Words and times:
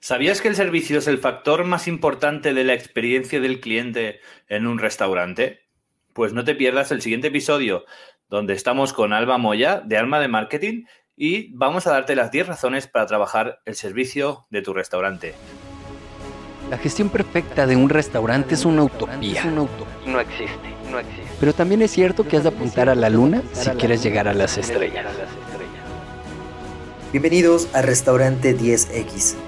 ¿Sabías 0.00 0.40
que 0.40 0.48
el 0.48 0.54
servicio 0.54 0.98
es 0.98 1.08
el 1.08 1.18
factor 1.18 1.64
más 1.64 1.88
importante 1.88 2.54
de 2.54 2.62
la 2.62 2.74
experiencia 2.74 3.40
del 3.40 3.60
cliente 3.60 4.20
en 4.48 4.66
un 4.66 4.78
restaurante? 4.78 5.62
Pues 6.12 6.32
no 6.32 6.44
te 6.44 6.54
pierdas 6.54 6.92
el 6.92 7.02
siguiente 7.02 7.28
episodio, 7.28 7.84
donde 8.28 8.54
estamos 8.54 8.92
con 8.92 9.12
Alba 9.12 9.38
Moya 9.38 9.82
de 9.84 9.96
Alma 9.96 10.20
de 10.20 10.28
Marketing 10.28 10.84
y 11.16 11.52
vamos 11.54 11.88
a 11.88 11.90
darte 11.90 12.14
las 12.14 12.30
10 12.30 12.46
razones 12.46 12.86
para 12.86 13.06
trabajar 13.06 13.60
el 13.64 13.74
servicio 13.74 14.46
de 14.50 14.62
tu 14.62 14.72
restaurante. 14.72 15.34
La 16.70 16.78
gestión 16.78 17.08
perfecta 17.08 17.66
de 17.66 17.74
un 17.74 17.88
restaurante 17.88 18.54
es 18.54 18.64
una 18.64 18.84
utopía. 18.84 19.44
No 19.46 20.20
existe, 20.20 20.74
no 20.92 21.00
existe. 21.00 21.26
Pero 21.40 21.52
también 21.54 21.82
es 21.82 21.90
cierto 21.90 22.28
que 22.28 22.36
has 22.36 22.44
de 22.44 22.50
apuntar 22.50 22.88
a 22.88 22.94
la 22.94 23.10
luna 23.10 23.42
si 23.52 23.70
quieres 23.70 24.02
llegar 24.04 24.28
a 24.28 24.34
las 24.34 24.58
estrellas. 24.58 25.06
Bienvenidos 27.10 27.74
a 27.74 27.82
Restaurante 27.82 28.56
10X 28.56 29.47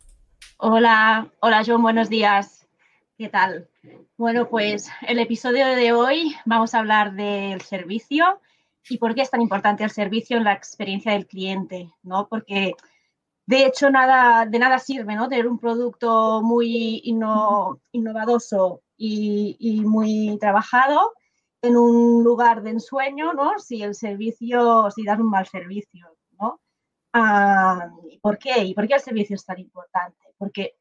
Hola, 0.63 1.27
hola 1.39 1.63
John, 1.65 1.81
buenos 1.81 2.07
días. 2.07 2.67
¿Qué 3.17 3.29
tal? 3.29 3.67
Bueno, 4.15 4.47
pues 4.47 4.91
el 5.07 5.17
episodio 5.17 5.65
de 5.65 5.91
hoy 5.91 6.35
vamos 6.45 6.75
a 6.75 6.79
hablar 6.79 7.13
del 7.13 7.61
servicio 7.61 8.39
y 8.87 8.99
por 8.99 9.15
qué 9.15 9.23
es 9.23 9.31
tan 9.31 9.41
importante 9.41 9.83
el 9.83 9.89
servicio 9.89 10.37
en 10.37 10.43
la 10.43 10.53
experiencia 10.53 11.13
del 11.13 11.25
cliente, 11.25 11.89
¿no? 12.03 12.27
Porque 12.27 12.75
de 13.47 13.65
hecho 13.65 13.89
nada, 13.89 14.45
de 14.45 14.59
nada 14.59 14.77
sirve, 14.77 15.15
¿no? 15.15 15.27
Tener 15.27 15.47
un 15.47 15.57
producto 15.57 16.43
muy 16.43 17.01
innovadoso 17.91 18.83
y, 18.95 19.57
y, 19.59 19.81
muy 19.81 20.37
trabajado 20.39 21.13
en 21.63 21.75
un 21.75 22.23
lugar 22.23 22.61
de 22.61 22.69
ensueño, 22.69 23.33
¿no? 23.33 23.57
Si 23.57 23.81
el 23.81 23.95
servicio, 23.95 24.91
si 24.91 25.03
das 25.05 25.19
un 25.19 25.31
mal 25.31 25.47
servicio. 25.47 26.07
Ah, 27.13 27.89
¿Por 28.21 28.37
qué? 28.37 28.63
¿Y 28.63 28.73
por 28.73 28.87
qué 28.87 28.95
el 28.95 29.01
servicio 29.01 29.35
es 29.35 29.45
tan 29.45 29.59
importante? 29.59 30.33
Porque 30.37 30.75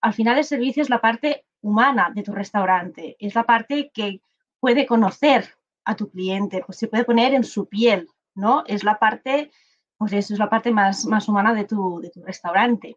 al 0.00 0.14
final 0.14 0.38
el 0.38 0.44
servicio 0.44 0.82
es 0.82 0.90
la 0.90 1.00
parte 1.00 1.44
humana 1.60 2.10
de 2.14 2.22
tu 2.22 2.32
restaurante, 2.32 3.16
es 3.18 3.34
la 3.34 3.44
parte 3.44 3.90
que 3.92 4.20
puede 4.60 4.86
conocer 4.86 5.48
a 5.84 5.96
tu 5.96 6.10
cliente, 6.10 6.62
pues 6.64 6.78
se 6.78 6.88
puede 6.88 7.04
poner 7.04 7.34
en 7.34 7.44
su 7.44 7.66
piel, 7.66 8.08
¿no? 8.34 8.64
Es 8.66 8.84
la 8.84 8.98
parte, 8.98 9.50
pues 9.98 10.12
eso 10.12 10.32
es 10.32 10.38
la 10.38 10.48
parte 10.48 10.70
más, 10.72 11.04
más 11.06 11.28
humana 11.28 11.54
de 11.54 11.64
tu, 11.64 12.00
de 12.00 12.10
tu 12.10 12.22
restaurante. 12.22 12.96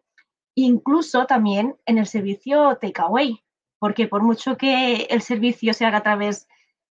Incluso 0.54 1.26
también 1.26 1.76
en 1.86 1.98
el 1.98 2.06
servicio 2.06 2.76
takeaway, 2.80 3.42
porque 3.78 4.08
por 4.08 4.22
mucho 4.22 4.56
que 4.56 5.02
el 5.10 5.22
servicio 5.22 5.74
se 5.74 5.84
haga 5.86 5.98
a 5.98 6.02
través 6.02 6.48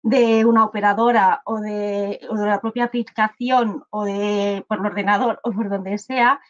de 0.06 0.44
una 0.44 0.64
operadora 0.64 1.42
o 1.46 1.58
de, 1.58 2.20
la 2.30 2.60
propia 2.60 2.84
aplicación 2.84 3.84
o 3.90 4.04
de 4.04 4.64
por 4.68 4.78
el 4.78 4.86
ordenador 4.86 5.40
o 5.42 5.50
por 5.50 5.68
donde 5.68 5.98
sea, 5.98 6.40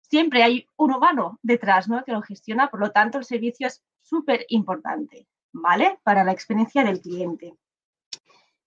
siempre 0.00 0.42
hay 0.42 0.66
un 0.76 0.94
humano 0.94 1.38
detrás 1.42 1.86
¿no? 1.86 2.02
que 2.02 2.12
lo 2.12 2.22
gestiona, 2.22 2.70
por 2.70 2.80
lo 2.80 2.92
tanto 2.92 3.18
el 3.18 3.26
servicio 3.26 3.66
es 3.66 3.84
súper 4.00 4.46
importante, 4.48 5.28
¿vale? 5.52 5.98
Para 6.02 6.24
la 6.24 6.32
experiencia 6.32 6.82
del 6.82 7.02
cliente. 7.02 7.54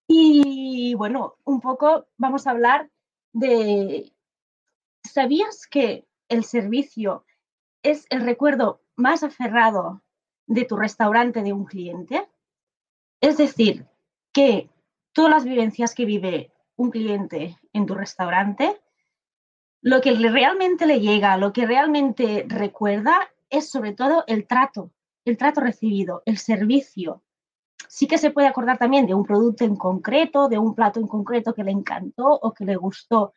Y 0.07 0.93
bueno, 0.93 1.37
un 1.43 1.59
poco 1.59 2.05
vamos 2.17 2.45
a 2.45 2.51
hablar 2.51 2.91
de, 3.33 4.13
¿sabías 5.03 5.65
que 5.65 6.07
el 6.29 6.43
servicio 6.43 7.25
es 7.81 8.05
el 8.11 8.21
recuerdo 8.21 8.83
más 8.95 9.23
aferrado 9.23 10.03
de 10.45 10.63
tu 10.65 10.77
restaurante 10.77 11.41
de 11.41 11.53
un 11.53 11.65
cliente? 11.65 12.29
Es 13.19 13.37
decir, 13.37 13.87
que 14.37 14.69
todas 15.13 15.31
las 15.31 15.45
vivencias 15.45 15.95
que 15.95 16.05
vive 16.05 16.51
un 16.75 16.91
cliente 16.91 17.57
en 17.73 17.87
tu 17.87 17.95
restaurante, 17.95 18.79
lo 19.81 19.99
que 19.99 20.11
realmente 20.11 20.85
le 20.85 20.99
llega, 20.99 21.37
lo 21.37 21.51
que 21.51 21.65
realmente 21.65 22.45
recuerda 22.47 23.17
es 23.49 23.67
sobre 23.71 23.93
todo 23.93 24.25
el 24.27 24.45
trato, 24.45 24.91
el 25.25 25.37
trato 25.37 25.61
recibido, 25.61 26.21
el 26.27 26.37
servicio. 26.37 27.23
Sí 27.87 28.05
que 28.05 28.19
se 28.19 28.29
puede 28.29 28.45
acordar 28.47 28.77
también 28.77 29.07
de 29.07 29.15
un 29.15 29.25
producto 29.25 29.63
en 29.63 29.75
concreto, 29.75 30.49
de 30.49 30.59
un 30.59 30.75
plato 30.75 30.99
en 30.99 31.07
concreto 31.07 31.55
que 31.55 31.63
le 31.63 31.71
encantó 31.71 32.27
o 32.27 32.53
que 32.53 32.65
le 32.65 32.75
gustó, 32.75 33.33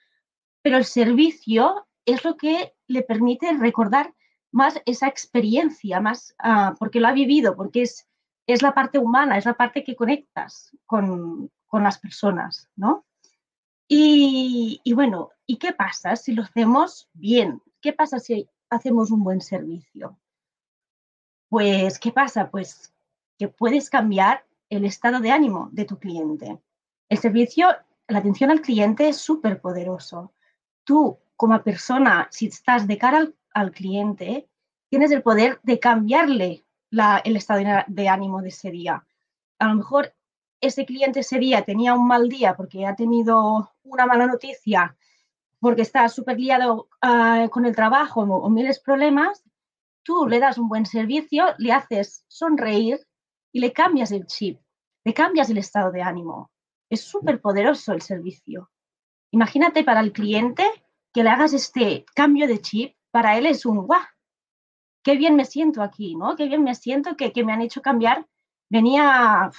pero 0.61 0.77
el 0.77 0.85
servicio 0.85 1.87
es 2.05 2.23
lo 2.27 2.37
que 2.37 2.75
le 2.89 3.01
permite 3.01 3.51
recordar 3.55 4.13
más 4.53 4.79
esa 4.85 5.09
experiencia, 5.09 5.99
más 5.99 6.37
uh, 6.45 6.77
porque 6.79 7.01
lo 7.01 7.09
ha 7.09 7.13
vivido, 7.13 7.57
porque 7.57 7.81
es 7.81 8.07
es 8.53 8.63
la 8.63 8.75
parte 8.75 8.99
humana, 8.99 9.37
es 9.37 9.45
la 9.45 9.55
parte 9.55 9.85
que 9.85 9.97
conectas 9.97 10.77
con, 10.87 11.51
las 11.73 11.99
personas, 11.99 12.69
¿no? 12.77 13.05
Y, 13.87 14.81
bueno, 14.95 15.31
¿y 15.47 15.57
qué 15.57 15.73
pasa 15.73 16.17
si 16.17 16.33
lo 16.33 16.43
hacemos 16.43 17.09
bien? 17.13 17.63
¿Qué 17.81 17.93
pasa 17.93 18.19
si 18.19 18.49
hacemos 18.69 19.11
un 19.11 19.25
buen 19.25 19.41
servicio? 19.41 20.19
Pues, 21.49 21.99
¿qué 21.99 22.13
pasa? 22.13 22.51
Pues 22.51 22.93
que 23.39 23.49
puedes 23.49 23.91
cambiar 23.91 24.45
el 24.69 24.85
estado 24.85 25.21
de 25.21 25.33
ánimo 25.33 25.69
de 25.73 25.85
tu 25.85 25.99
cliente. 25.99 26.61
El 27.09 27.19
servicio, 27.19 27.69
la 28.07 28.19
atención 28.19 28.51
al 28.51 28.61
cliente 28.61 29.09
es 29.09 29.17
súper 29.17 29.61
poderoso. 29.61 30.33
Tú, 30.85 31.19
como 31.37 31.63
persona, 31.63 32.29
si 32.31 32.47
estás 32.47 32.87
de 32.87 32.99
cara 32.99 33.29
al 33.53 33.73
cliente, 33.73 34.49
tienes 34.89 35.11
el 35.11 35.23
poder 35.23 35.59
de 35.63 35.81
cambiarle 35.81 36.65
el 36.91 37.37
estado 37.37 37.63
de 37.87 38.09
ánimo 38.09 38.43
de 38.43 38.49
ese 38.49 38.71
día. 38.71 39.05
A 39.59 39.69
lo 39.69 39.75
mejor 39.75 40.15
ese 40.61 40.85
cliente 40.85 41.21
ese 41.21 41.39
día 41.39 41.63
tenía 41.63 41.95
un 41.95 42.07
mal 42.07 42.29
día 42.29 42.57
porque 42.57 42.87
ha 42.87 42.95
tenido 42.95 43.73
una 43.83 44.07
mala 44.07 44.27
noticia, 44.27 44.97
porque 45.59 45.83
está 45.83 46.09
súper 46.09 46.39
liado 46.39 46.89
uh, 47.03 47.49
con 47.51 47.67
el 47.67 47.75
trabajo 47.75 48.23
o, 48.23 48.37
o 48.37 48.51
miles 48.51 48.77
de 48.77 48.83
problemas, 48.85 49.45
tú 50.03 50.27
le 50.27 50.39
das 50.39 50.59
un 50.59 50.69
buen 50.69 50.87
servicio, 50.87 51.55
le 51.59 51.73
haces 51.73 52.25
sonreír 52.29 53.01
y 53.53 53.61
le 53.61 53.73
cambias 53.73 54.11
el 54.13 54.27
chip, 54.27 54.61
le 55.05 55.15
cambias 55.15 55.51
el 55.51 55.59
estado 55.59 55.93
de 55.93 56.03
ánimo. 56.03 56.51
Es 56.89 57.03
súper 57.03 57.41
poderoso 57.41 57.93
el 57.93 58.03
servicio. 58.03 58.71
Imagínate 59.31 59.85
para 59.85 60.01
el 60.01 60.13
cliente 60.13 60.65
que 61.13 61.23
le 61.23 61.31
hagas 61.31 61.53
este 61.53 62.05
cambio 62.15 62.47
de 62.47 62.61
chip, 62.61 62.97
para 63.11 63.37
él 63.39 63.47
es 63.47 63.65
un 63.67 63.87
guau, 63.87 64.01
qué 65.03 65.17
bien 65.17 65.37
me 65.37 65.45
siento 65.45 65.83
aquí, 65.83 66.15
¿no? 66.15 66.37
Qué 66.37 66.47
bien 66.47 66.63
me 66.63 66.75
siento 66.75 67.17
que, 67.17 67.33
me 67.45 67.53
han 67.53 67.63
hecho 67.63 67.83
cambiar. 67.83 68.27
Venía 68.69 69.51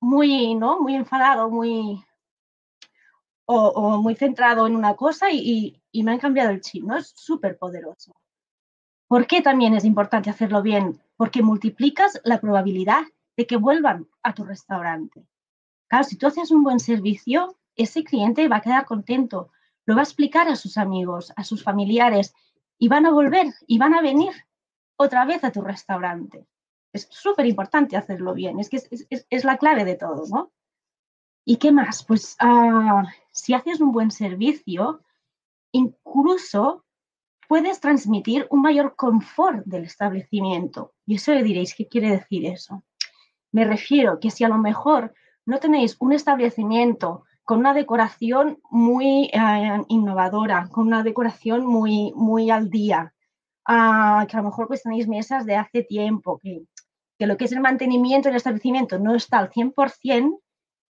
muy, 0.00 0.54
¿no? 0.54 0.80
Muy 0.80 0.94
enfadado, 0.94 1.50
muy... 1.50 2.04
O, 3.46 3.98
muy 3.98 4.14
centrado 4.14 4.66
en 4.66 4.74
una 4.74 4.94
cosa 4.96 5.30
y, 5.30 5.82
me 5.92 6.12
han 6.12 6.18
cambiado 6.18 6.50
el 6.50 6.62
chip, 6.62 6.84
¿no? 6.84 6.96
Es 6.96 7.12
súper 7.14 7.58
poderoso. 7.58 8.16
¿Por 9.06 9.26
qué 9.26 9.42
también 9.42 9.74
es 9.74 9.84
importante 9.84 10.30
hacerlo 10.30 10.62
bien? 10.62 11.00
Porque 11.16 11.42
multiplicas 11.42 12.20
la 12.24 12.40
probabilidad 12.40 13.02
de 13.36 13.46
que 13.46 13.56
vuelvan 13.56 14.08
a 14.22 14.32
tu 14.32 14.44
restaurante. 14.44 15.26
Claro, 15.88 16.04
si 16.04 16.16
tú 16.16 16.26
haces 16.26 16.50
un 16.50 16.64
buen 16.64 16.80
servicio, 16.80 17.56
ese 17.76 18.02
cliente 18.02 18.48
va 18.48 18.56
a 18.56 18.62
quedar 18.62 18.86
contento, 18.86 19.50
lo 19.84 19.94
va 19.94 20.00
a 20.00 20.04
explicar 20.04 20.48
a 20.48 20.56
sus 20.56 20.78
amigos, 20.78 21.32
a 21.36 21.44
sus 21.44 21.62
familiares 21.62 22.34
y 22.78 22.88
van 22.88 23.04
a 23.04 23.12
volver 23.12 23.52
y 23.66 23.78
van 23.78 23.94
a 23.94 24.00
venir 24.00 24.32
otra 24.96 25.24
vez 25.24 25.44
a 25.44 25.52
tu 25.52 25.60
restaurante. 25.60 26.46
Es 26.92 27.08
súper 27.10 27.46
importante 27.46 27.96
hacerlo 27.96 28.34
bien, 28.34 28.60
es 28.60 28.70
que 28.70 28.80
es, 29.30 29.44
la 29.44 29.56
clave 29.58 29.84
de 29.84 29.96
todo, 29.96 30.24
¿no? 30.28 30.52
¿Y 31.44 31.56
qué 31.56 31.72
más? 31.72 32.04
Pues 32.04 32.36
ah, 32.38 33.04
si 33.32 33.52
haces 33.52 33.80
un 33.80 33.92
buen 33.92 34.10
servicio, 34.10 35.02
incluso 35.72 36.84
puedes 37.48 37.80
transmitir 37.80 38.46
un 38.50 38.62
mayor 38.62 38.94
confort 38.96 39.64
del 39.66 39.84
establecimiento. 39.84 40.94
Y 41.04 41.16
eso 41.16 41.34
le 41.34 41.42
diréis, 41.42 41.74
¿qué 41.74 41.88
quiere 41.88 42.10
decir 42.10 42.46
eso? 42.46 42.84
Me 43.52 43.64
refiero 43.64 44.18
que 44.20 44.30
si 44.30 44.44
a 44.44 44.48
lo 44.48 44.58
mejor 44.58 45.14
no 45.44 45.58
tenéis 45.58 45.96
un 46.00 46.12
establecimiento 46.12 47.24
con 47.44 47.58
una 47.58 47.74
decoración 47.74 48.58
muy 48.70 49.30
eh, 49.32 49.84
innovadora, 49.88 50.68
con 50.70 50.86
una 50.86 51.02
decoración 51.02 51.66
muy, 51.66 52.12
muy 52.16 52.50
al 52.50 52.70
día, 52.70 53.13
que 53.66 53.72
a 53.72 54.40
lo 54.40 54.44
mejor 54.44 54.68
pues 54.68 54.82
tenéis 54.82 55.08
mesas 55.08 55.46
de 55.46 55.56
hace 55.56 55.82
tiempo, 55.82 56.38
que, 56.38 56.64
que 57.18 57.26
lo 57.26 57.36
que 57.36 57.46
es 57.46 57.52
el 57.52 57.60
mantenimiento 57.60 58.28
del 58.28 58.36
establecimiento 58.36 58.98
no 58.98 59.14
está 59.14 59.38
al 59.38 59.50
100%, 59.50 60.40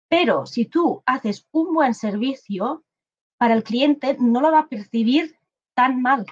pero 0.08 0.46
si 0.46 0.66
tú 0.66 1.02
haces 1.06 1.46
un 1.52 1.74
buen 1.74 1.94
servicio, 1.94 2.84
para 3.36 3.54
el 3.54 3.64
cliente 3.64 4.16
no 4.18 4.40
lo 4.40 4.52
va 4.52 4.60
a 4.60 4.68
percibir 4.68 5.38
tan 5.74 6.00
mal, 6.00 6.24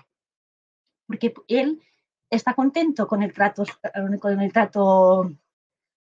porque 1.07 1.35
él 1.49 1.83
está 2.31 2.55
contento 2.55 3.07
con 3.07 3.23
el 3.23 3.33
trato, 3.33 3.65
con 4.21 4.41
el 4.41 4.53
trato, 4.53 5.31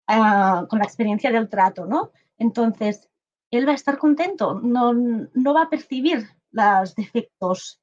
ah, 0.07 0.67
con 0.69 0.79
la 0.79 0.85
experiencia 0.85 1.33
del 1.33 1.49
trato, 1.49 1.87
¿no? 1.87 2.13
Entonces, 2.39 3.09
él 3.51 3.67
va 3.67 3.73
a 3.73 3.75
estar 3.75 3.99
contento, 3.99 4.61
no, 4.61 4.93
no 4.93 5.55
va 5.55 5.63
a 5.63 5.71
percibir 5.71 6.29
los 6.53 6.95
defectos 6.95 7.81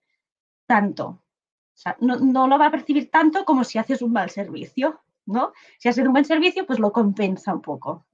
tanto. 0.66 1.22
O 1.78 1.80
sea, 1.80 1.96
no, 2.02 2.16
no, 2.18 2.48
lo 2.48 2.58
va 2.58 2.66
a 2.66 2.72
percibir 2.72 3.12
tanto 3.12 3.46
como 3.46 3.64
si 3.64 3.78
haces 3.78 4.02
un 4.02 4.12
mal 4.12 4.32
servicio, 4.32 5.00
¿no? 5.28 5.54
Si 5.78 5.88
haces 5.88 6.08
un 6.08 6.12
buen 6.12 6.26
servicio, 6.26 6.66
pues 6.66 6.80
lo 6.80 6.92
compensa 6.92 7.54
un 7.54 7.62
poco. 7.62 8.08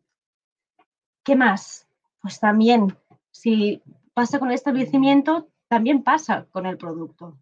¿Qué 1.23 1.37
más? 1.37 1.87
Pues 2.21 2.41
también, 2.41 2.97
si 3.31 3.81
pasa 4.13 4.37
con 4.37 4.49
el 4.49 4.55
establecimiento, 4.55 5.47
también 5.69 6.03
pasa 6.03 6.45
con 6.51 6.65
el 6.65 6.77
producto. 6.77 7.37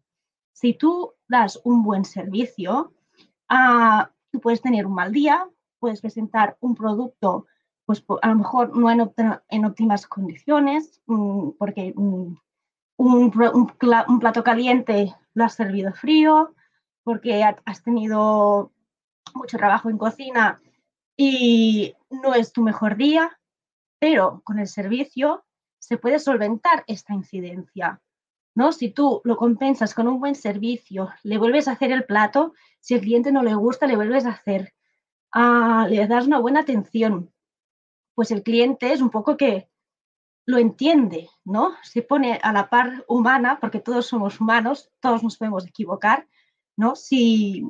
Si 0.53 0.75
tú 0.75 1.13
das 1.27 1.59
un 1.63 1.81
buen 1.81 2.05
servicio, 2.05 2.93
uh, 3.49 4.03
tú 4.31 4.39
puedes 4.39 4.61
tener 4.61 4.85
un 4.85 4.93
mal 4.93 5.11
día, 5.11 5.49
puedes 5.79 6.01
presentar 6.01 6.55
un 6.59 6.75
producto, 6.75 7.47
pues 7.83 8.05
a 8.21 8.27
lo 8.27 8.35
mejor 8.35 8.77
no 8.77 8.91
en, 8.91 9.65
óptimas 9.65 10.05
condiciones, 10.05 11.01
mmm, 11.07 11.49
porque 11.57 11.93
mmm, 11.95 12.35
un, 13.01 14.19
plato 14.19 14.43
caliente 14.43 15.15
lo 15.33 15.43
has 15.43 15.55
servido 15.55 15.91
frío, 15.93 16.53
porque 17.03 17.43
has 17.43 17.83
tenido 17.83 18.71
mucho 19.33 19.57
trabajo 19.57 19.89
en 19.89 19.97
cocina 19.97 20.61
y 21.17 21.95
no 22.09 22.35
es 22.35 22.51
tu 22.51 22.61
mejor 22.61 22.95
día, 22.95 23.39
pero 23.99 24.41
con 24.43 24.59
el 24.59 24.67
servicio 24.67 25.43
se 25.79 25.97
puede 25.97 26.19
solventar 26.19 26.83
esta 26.87 27.13
incidencia. 27.13 28.01
¿no? 28.53 28.71
Si 28.71 28.89
tú 28.89 29.21
lo 29.23 29.37
compensas 29.37 29.93
con 29.93 30.07
un 30.07 30.19
buen 30.19 30.35
servicio, 30.35 31.09
le 31.23 31.37
vuelves 31.37 31.67
a 31.67 31.71
hacer 31.71 31.91
el 31.91 32.05
plato, 32.05 32.53
si 32.79 32.93
el 32.93 33.01
cliente 33.01 33.31
no 33.31 33.41
le 33.41 33.55
gusta, 33.55 33.87
le 33.87 33.95
vuelves 33.95 34.25
a 34.25 34.31
hacer, 34.31 34.73
ah, 35.31 35.87
le 35.89 36.05
das 36.07 36.27
una 36.27 36.39
buena 36.39 36.59
atención, 36.59 37.31
pues 38.13 38.29
el 38.31 38.43
cliente 38.43 38.93
es 38.93 39.01
un 39.01 39.09
poco 39.09 39.37
que 39.37 39.70
lo 40.45 40.57
entiende, 40.57 41.29
¿no? 41.45 41.75
Se 41.83 42.01
pone 42.01 42.39
a 42.41 42.51
la 42.51 42.69
par 42.69 43.05
humana, 43.07 43.59
porque 43.59 43.79
todos 43.79 44.05
somos 44.07 44.39
humanos, 44.41 44.89
todos 44.99 45.23
nos 45.23 45.37
podemos 45.37 45.65
equivocar, 45.65 46.27
¿no? 46.75 46.95
Si, 46.95 47.65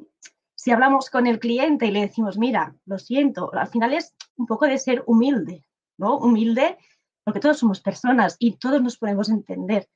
si 0.56 0.72
hablamos 0.72 1.10
con 1.10 1.28
el 1.28 1.40
cliente 1.40 1.88
y 1.88 1.92
le 1.92 2.02
decimos, 2.02 2.38
mira, 2.38 2.76
lo 2.86 2.98
siento, 2.98 3.54
al 3.54 3.68
final 3.68 3.94
es 3.94 4.16
un 4.38 4.46
poco 4.48 4.66
de 4.66 4.78
ser 4.78 5.04
humilde, 5.06 5.66
¿no? 5.98 6.18
Humilde, 6.18 6.78
porque 7.24 7.40
todos 7.40 7.60
somos 7.60 7.82
personas 7.82 8.36
y 8.40 8.58
todos 8.58 8.82
nos 8.82 8.98
podemos 8.98 9.30
entender 9.30 9.88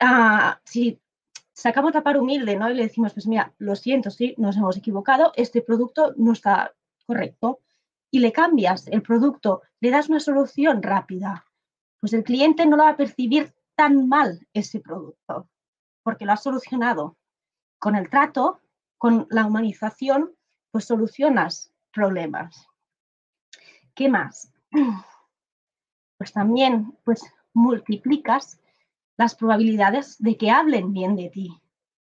ah, 0.00 0.60
si 0.64 1.00
sacamos 1.52 1.94
la 1.94 2.02
par 2.02 2.18
humilde 2.18 2.56
¿no? 2.56 2.70
y 2.70 2.74
le 2.74 2.84
decimos, 2.84 3.14
pues 3.14 3.26
mira, 3.26 3.54
lo 3.58 3.74
siento, 3.76 4.10
sí, 4.10 4.34
nos 4.38 4.56
hemos 4.56 4.76
equivocado, 4.76 5.32
este 5.36 5.62
producto 5.62 6.14
no 6.16 6.32
está 6.32 6.74
correcto, 7.06 7.60
y 8.10 8.20
le 8.20 8.32
cambias 8.32 8.86
el 8.88 9.02
producto, 9.02 9.62
le 9.80 9.90
das 9.90 10.08
una 10.08 10.20
solución 10.20 10.82
rápida, 10.82 11.44
pues 12.00 12.12
el 12.12 12.24
cliente 12.24 12.66
no 12.66 12.76
lo 12.76 12.84
va 12.84 12.90
a 12.90 12.96
percibir 12.96 13.54
tan 13.74 14.08
mal 14.08 14.46
ese 14.52 14.80
producto, 14.80 15.48
porque 16.02 16.24
lo 16.24 16.32
ha 16.32 16.36
solucionado. 16.36 17.16
Con 17.78 17.94
el 17.94 18.10
trato, 18.10 18.60
con 18.96 19.26
la 19.30 19.46
humanización, 19.46 20.34
pues 20.70 20.84
solucionas 20.84 21.72
problemas. 21.92 22.66
¿Qué 23.94 24.08
más? 24.08 24.52
Pues 26.18 26.32
también, 26.32 26.98
pues 27.04 27.22
multiplicas 27.54 28.60
las 29.16 29.36
probabilidades 29.36 30.18
de 30.18 30.36
que 30.36 30.50
hablen 30.50 30.92
bien 30.92 31.14
de 31.14 31.30
ti, 31.30 31.62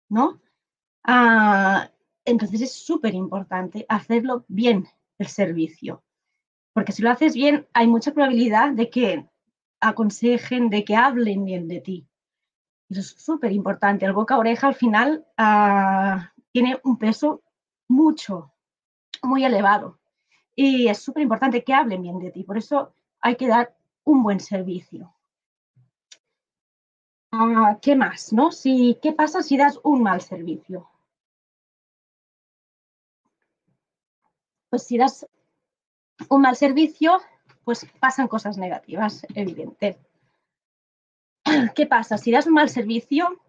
¿no? 0.10 0.42
Ah, 1.06 1.90
entonces 2.26 2.60
es 2.60 2.74
súper 2.74 3.14
importante 3.14 3.86
hacerlo 3.88 4.44
bien 4.50 4.86
el 5.18 5.28
servicio, 5.28 6.04
porque 6.74 6.92
si 6.92 7.02
lo 7.02 7.10
haces 7.10 7.36
bien 7.36 7.68
hay 7.74 7.88
mucha 7.88 8.12
probabilidad 8.12 8.72
de 8.72 8.90
que 8.90 9.30
aconsejen, 9.82 10.70
de 10.70 10.86
que 10.86 10.96
hablen 10.96 11.44
bien 11.44 11.68
de 11.68 11.82
ti. 11.82 12.08
Eso 12.90 13.02
es 13.02 13.10
súper 13.10 13.52
importante. 13.52 14.06
El 14.06 14.14
boca 14.14 14.38
oreja 14.38 14.68
al 14.68 14.76
final 14.76 15.26
ah, 15.38 16.32
tiene 16.52 16.80
un 16.84 16.98
peso 16.98 17.42
mucho, 17.88 18.54
muy 19.24 19.44
elevado. 19.44 20.00
Y 20.56 20.88
es 20.88 21.00
súper 21.00 21.24
importante 21.24 21.64
que 21.64 21.74
hablen 21.74 22.02
bien 22.02 22.20
de 22.20 22.32
ti. 22.32 22.44
Por 22.44 22.58
eso 22.58 22.94
hay 23.22 23.36
que 23.36 23.48
dar 23.48 23.76
un 24.04 24.24
buen 24.24 24.40
servicio. 24.40 25.14
Ah, 27.32 27.78
¿Qué 27.82 27.96
más? 27.96 28.34
¿no? 28.34 28.52
Si, 28.52 29.00
¿Qué 29.02 29.14
pasa 29.14 29.42
si 29.42 29.58
das 29.58 29.80
un 29.84 30.04
mal 30.04 30.22
servicio? 30.22 30.90
Pues 34.70 34.84
si 34.84 34.98
das 34.98 35.26
un 36.30 36.42
mal 36.42 36.56
servicio, 36.56 37.22
pues 37.72 37.88
pasan 38.02 38.28
cosas 38.28 38.58
negativas, 38.58 39.26
evidente. 39.34 39.98
¿Qué 41.74 41.86
pasa? 41.86 42.18
Si 42.18 42.30
das 42.30 42.46
un 42.46 42.56
mal 42.56 42.68
servicio, 42.68 43.42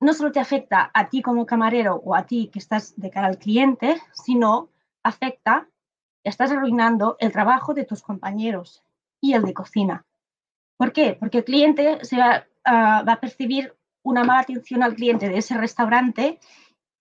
no 0.00 0.12
solo 0.12 0.32
te 0.32 0.38
afecta 0.38 0.90
a 0.92 1.08
ti 1.08 1.22
como 1.22 1.46
camarero 1.46 1.94
o 1.94 2.14
a 2.14 2.26
ti 2.26 2.50
que 2.52 2.58
estás 2.58 2.92
de 3.00 3.08
cara 3.08 3.28
al 3.28 3.38
cliente, 3.38 3.96
sino 4.12 4.68
afecta, 5.02 5.66
estás 6.24 6.50
arruinando 6.50 7.16
el 7.20 7.32
trabajo 7.32 7.72
de 7.72 7.86
tus 7.86 8.02
compañeros 8.02 8.84
y 9.18 9.32
el 9.32 9.44
de 9.44 9.54
cocina. 9.54 10.04
¿Por 10.76 10.92
qué? 10.92 11.16
Porque 11.18 11.38
el 11.38 11.44
cliente 11.44 12.04
se 12.04 12.18
va, 12.18 12.44
uh, 12.66 13.06
va 13.06 13.14
a 13.14 13.20
percibir 13.20 13.74
una 14.02 14.24
mala 14.24 14.40
atención 14.40 14.82
al 14.82 14.94
cliente 14.94 15.30
de 15.30 15.38
ese 15.38 15.56
restaurante 15.56 16.38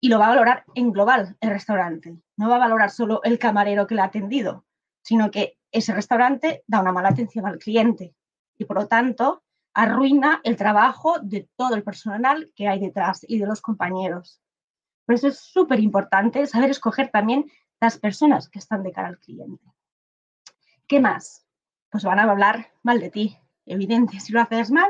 y 0.02 0.10
lo 0.10 0.20
va 0.20 0.26
a 0.26 0.36
valorar 0.36 0.66
en 0.76 0.92
global 0.92 1.38
el 1.40 1.52
restaurante. 1.52 2.18
No 2.36 2.50
va 2.50 2.58
a 2.58 2.68
valorar 2.68 2.90
solo 2.90 3.22
el 3.24 3.40
camarero 3.40 3.88
que 3.88 3.96
le 3.96 4.02
ha 4.02 4.06
atendido, 4.12 4.66
sino 5.06 5.30
que 5.30 5.60
ese 5.72 5.94
restaurante 5.94 6.64
da 6.66 6.82
una 6.82 6.92
mala 6.92 7.10
atención 7.10 7.46
al 7.46 7.60
cliente 7.60 8.16
y 8.58 8.66
por 8.66 8.78
lo 8.78 8.88
tanto 8.88 9.44
arruina 9.72 10.42
el 10.44 10.56
trabajo 10.56 11.20
de 11.22 11.48
todo 11.56 11.76
el 11.76 11.84
personal 11.84 12.52
que 12.56 12.68
hay 12.68 12.80
detrás 12.80 13.24
y 13.28 13.38
de 13.38 13.46
los 13.46 13.62
compañeros. 13.62 14.42
Por 15.06 15.14
eso 15.14 15.28
es 15.28 15.40
súper 15.40 15.80
importante 15.80 16.48
saber 16.48 16.72
escoger 16.72 17.12
también 17.12 17.46
las 17.80 18.00
personas 18.00 18.50
que 18.50 18.58
están 18.58 18.82
de 18.82 18.94
cara 18.94 19.10
al 19.10 19.20
cliente. 19.20 19.72
¿Qué 20.88 21.00
más? 21.00 21.46
Pues 21.92 22.04
van 22.04 22.18
a 22.18 22.24
hablar 22.24 22.72
mal 22.82 23.00
de 23.00 23.12
ti, 23.12 23.38
evidente. 23.68 24.20
Si 24.20 24.34
lo 24.34 24.42
haces 24.42 24.72
mal, 24.72 24.90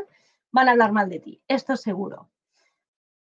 van 0.49 0.69
a 0.69 0.71
hablar 0.71 0.93
mal 0.93 1.09
de 1.09 1.19
ti, 1.19 1.41
esto 1.49 1.73
es 1.73 1.81
seguro. 1.81 2.29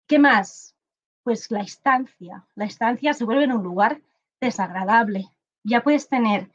¿Qué 0.05 0.19
más? 0.19 0.75
Pues 1.23 1.49
la 1.49 1.61
estancia. 1.61 2.45
La 2.53 2.65
estancia 2.65 3.13
se 3.13 3.23
vuelve 3.23 3.45
en 3.45 3.53
un 3.53 3.63
lugar 3.63 4.01
desagradable. 4.39 5.29
Ya 5.63 5.81
puedes 5.81 6.09
tener, 6.09 6.51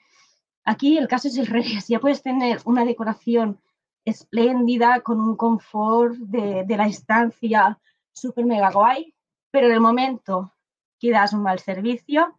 aquí 0.65 0.99
el 0.99 1.09
caso 1.09 1.29
es 1.29 1.39
el 1.39 1.47
revés, 1.47 1.89
ya 1.89 2.01
puedes 2.01 2.23
tener 2.23 2.61
una 2.65 2.85
decoración 2.85 3.61
espléndida 4.05 5.01
con 5.01 5.21
un 5.21 5.37
confort 5.37 6.15
de, 6.17 6.65
la 6.77 6.87
estancia 6.87 7.79
súper 8.13 8.45
mega 8.47 8.71
guay, 8.71 9.15
pero 9.51 9.67
en 9.67 9.75
el 9.75 9.81
momento 9.81 10.55
que 10.99 11.11
das 11.11 11.33
un 11.33 11.43
mal 11.43 11.59
servicio, 11.59 12.39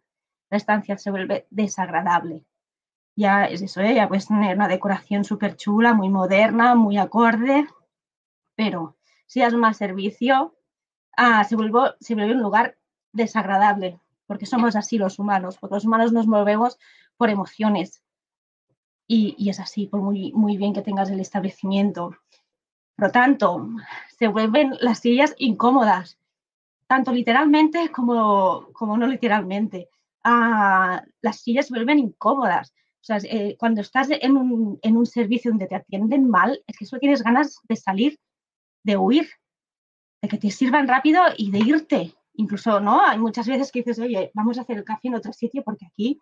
la 0.50 0.56
estancia 0.56 0.98
se 0.98 1.10
vuelve 1.10 1.46
desagradable. 1.50 2.44
Ya 3.16 3.44
es 3.44 3.60
eso, 3.62 3.80
¿eh? 3.80 3.94
ya 3.94 4.08
puedes 4.08 4.26
tener 4.26 4.56
una 4.56 4.68
decoración 4.68 5.24
súper 5.24 5.56
chula, 5.56 5.92
muy 5.92 6.08
moderna, 6.08 6.74
muy 6.74 6.96
acorde, 6.96 7.66
pero 8.54 8.96
si 9.26 9.40
das 9.40 9.52
un 9.52 9.60
mal 9.60 9.74
servicio, 9.74 10.56
ah, 11.16 11.44
se, 11.44 11.56
vuelve, 11.56 11.94
se 12.00 12.14
vuelve 12.14 12.34
un 12.34 12.42
lugar 12.42 12.78
desagradable, 13.12 14.00
porque 14.26 14.46
somos 14.46 14.76
así 14.76 14.98
los 14.98 15.18
humanos, 15.18 15.58
porque 15.58 15.74
los 15.74 15.84
humanos 15.84 16.12
nos 16.12 16.26
movemos 16.26 16.78
por 17.16 17.28
emociones. 17.30 18.02
Y, 19.14 19.34
y 19.36 19.50
es 19.50 19.60
así, 19.60 19.88
por 19.88 20.00
muy, 20.00 20.32
muy 20.32 20.56
bien 20.56 20.72
que 20.72 20.80
tengas 20.80 21.10
el 21.10 21.20
establecimiento. 21.20 22.16
Por 22.96 23.08
lo 23.08 23.12
tanto, 23.12 23.68
se 24.08 24.26
vuelven 24.26 24.72
las 24.80 25.00
sillas 25.00 25.34
incómodas, 25.36 26.18
tanto 26.86 27.12
literalmente 27.12 27.90
como, 27.90 28.68
como 28.72 28.96
no 28.96 29.06
literalmente. 29.06 29.90
Ah, 30.24 31.04
las 31.20 31.40
sillas 31.40 31.66
se 31.66 31.74
vuelven 31.74 31.98
incómodas. 31.98 32.72
O 33.02 33.04
sea, 33.04 33.18
eh, 33.24 33.54
cuando 33.58 33.82
estás 33.82 34.08
en 34.10 34.34
un, 34.34 34.78
en 34.80 34.96
un, 34.96 35.04
servicio 35.04 35.50
donde 35.50 35.66
te 35.66 35.74
atienden 35.74 36.26
mal, 36.30 36.62
es 36.66 36.78
que 36.78 36.86
solo 36.86 37.00
tienes 37.00 37.22
ganas 37.22 37.58
de 37.68 37.76
salir 37.76 38.18
de 38.82 38.96
huir, 38.96 39.28
de 40.22 40.28
que 40.28 40.38
te 40.38 40.50
sirvan 40.50 40.88
rápido 40.88 41.22
y 41.36 41.50
de 41.50 41.58
irte. 41.58 42.14
Incluso, 42.32 42.80
¿no? 42.80 43.04
Hay 43.04 43.18
muchas 43.18 43.46
veces 43.46 43.70
que 43.70 43.80
dices, 43.80 43.98
oye, 43.98 44.30
vamos 44.32 44.56
a 44.56 44.62
hacer 44.62 44.78
el 44.78 44.84
café 44.84 45.08
en 45.08 45.16
otro 45.16 45.34
sitio 45.34 45.62
porque 45.62 45.84
aquí, 45.84 46.18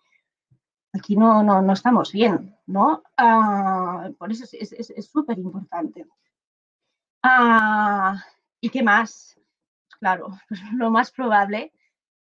aquí 0.93 1.17
no, 1.17 1.43
no, 1.43 1.63
no 1.63 1.73
estamos 1.73 2.13
bien, 2.13 2.57
¿no? 2.67 3.03
Uh, 3.19 4.13
por 4.15 4.31
eso 4.31 4.45
es 4.51 5.11
súper 5.11 5.39
importante. 5.39 6.07
Uh, 7.23 8.17
¿Y 8.61 8.71
qué 8.71 8.83
más? 8.83 9.39
Claro, 9.99 10.31
pues 10.49 10.61
lo 10.73 10.91
más 10.91 11.11
probable 11.11 11.73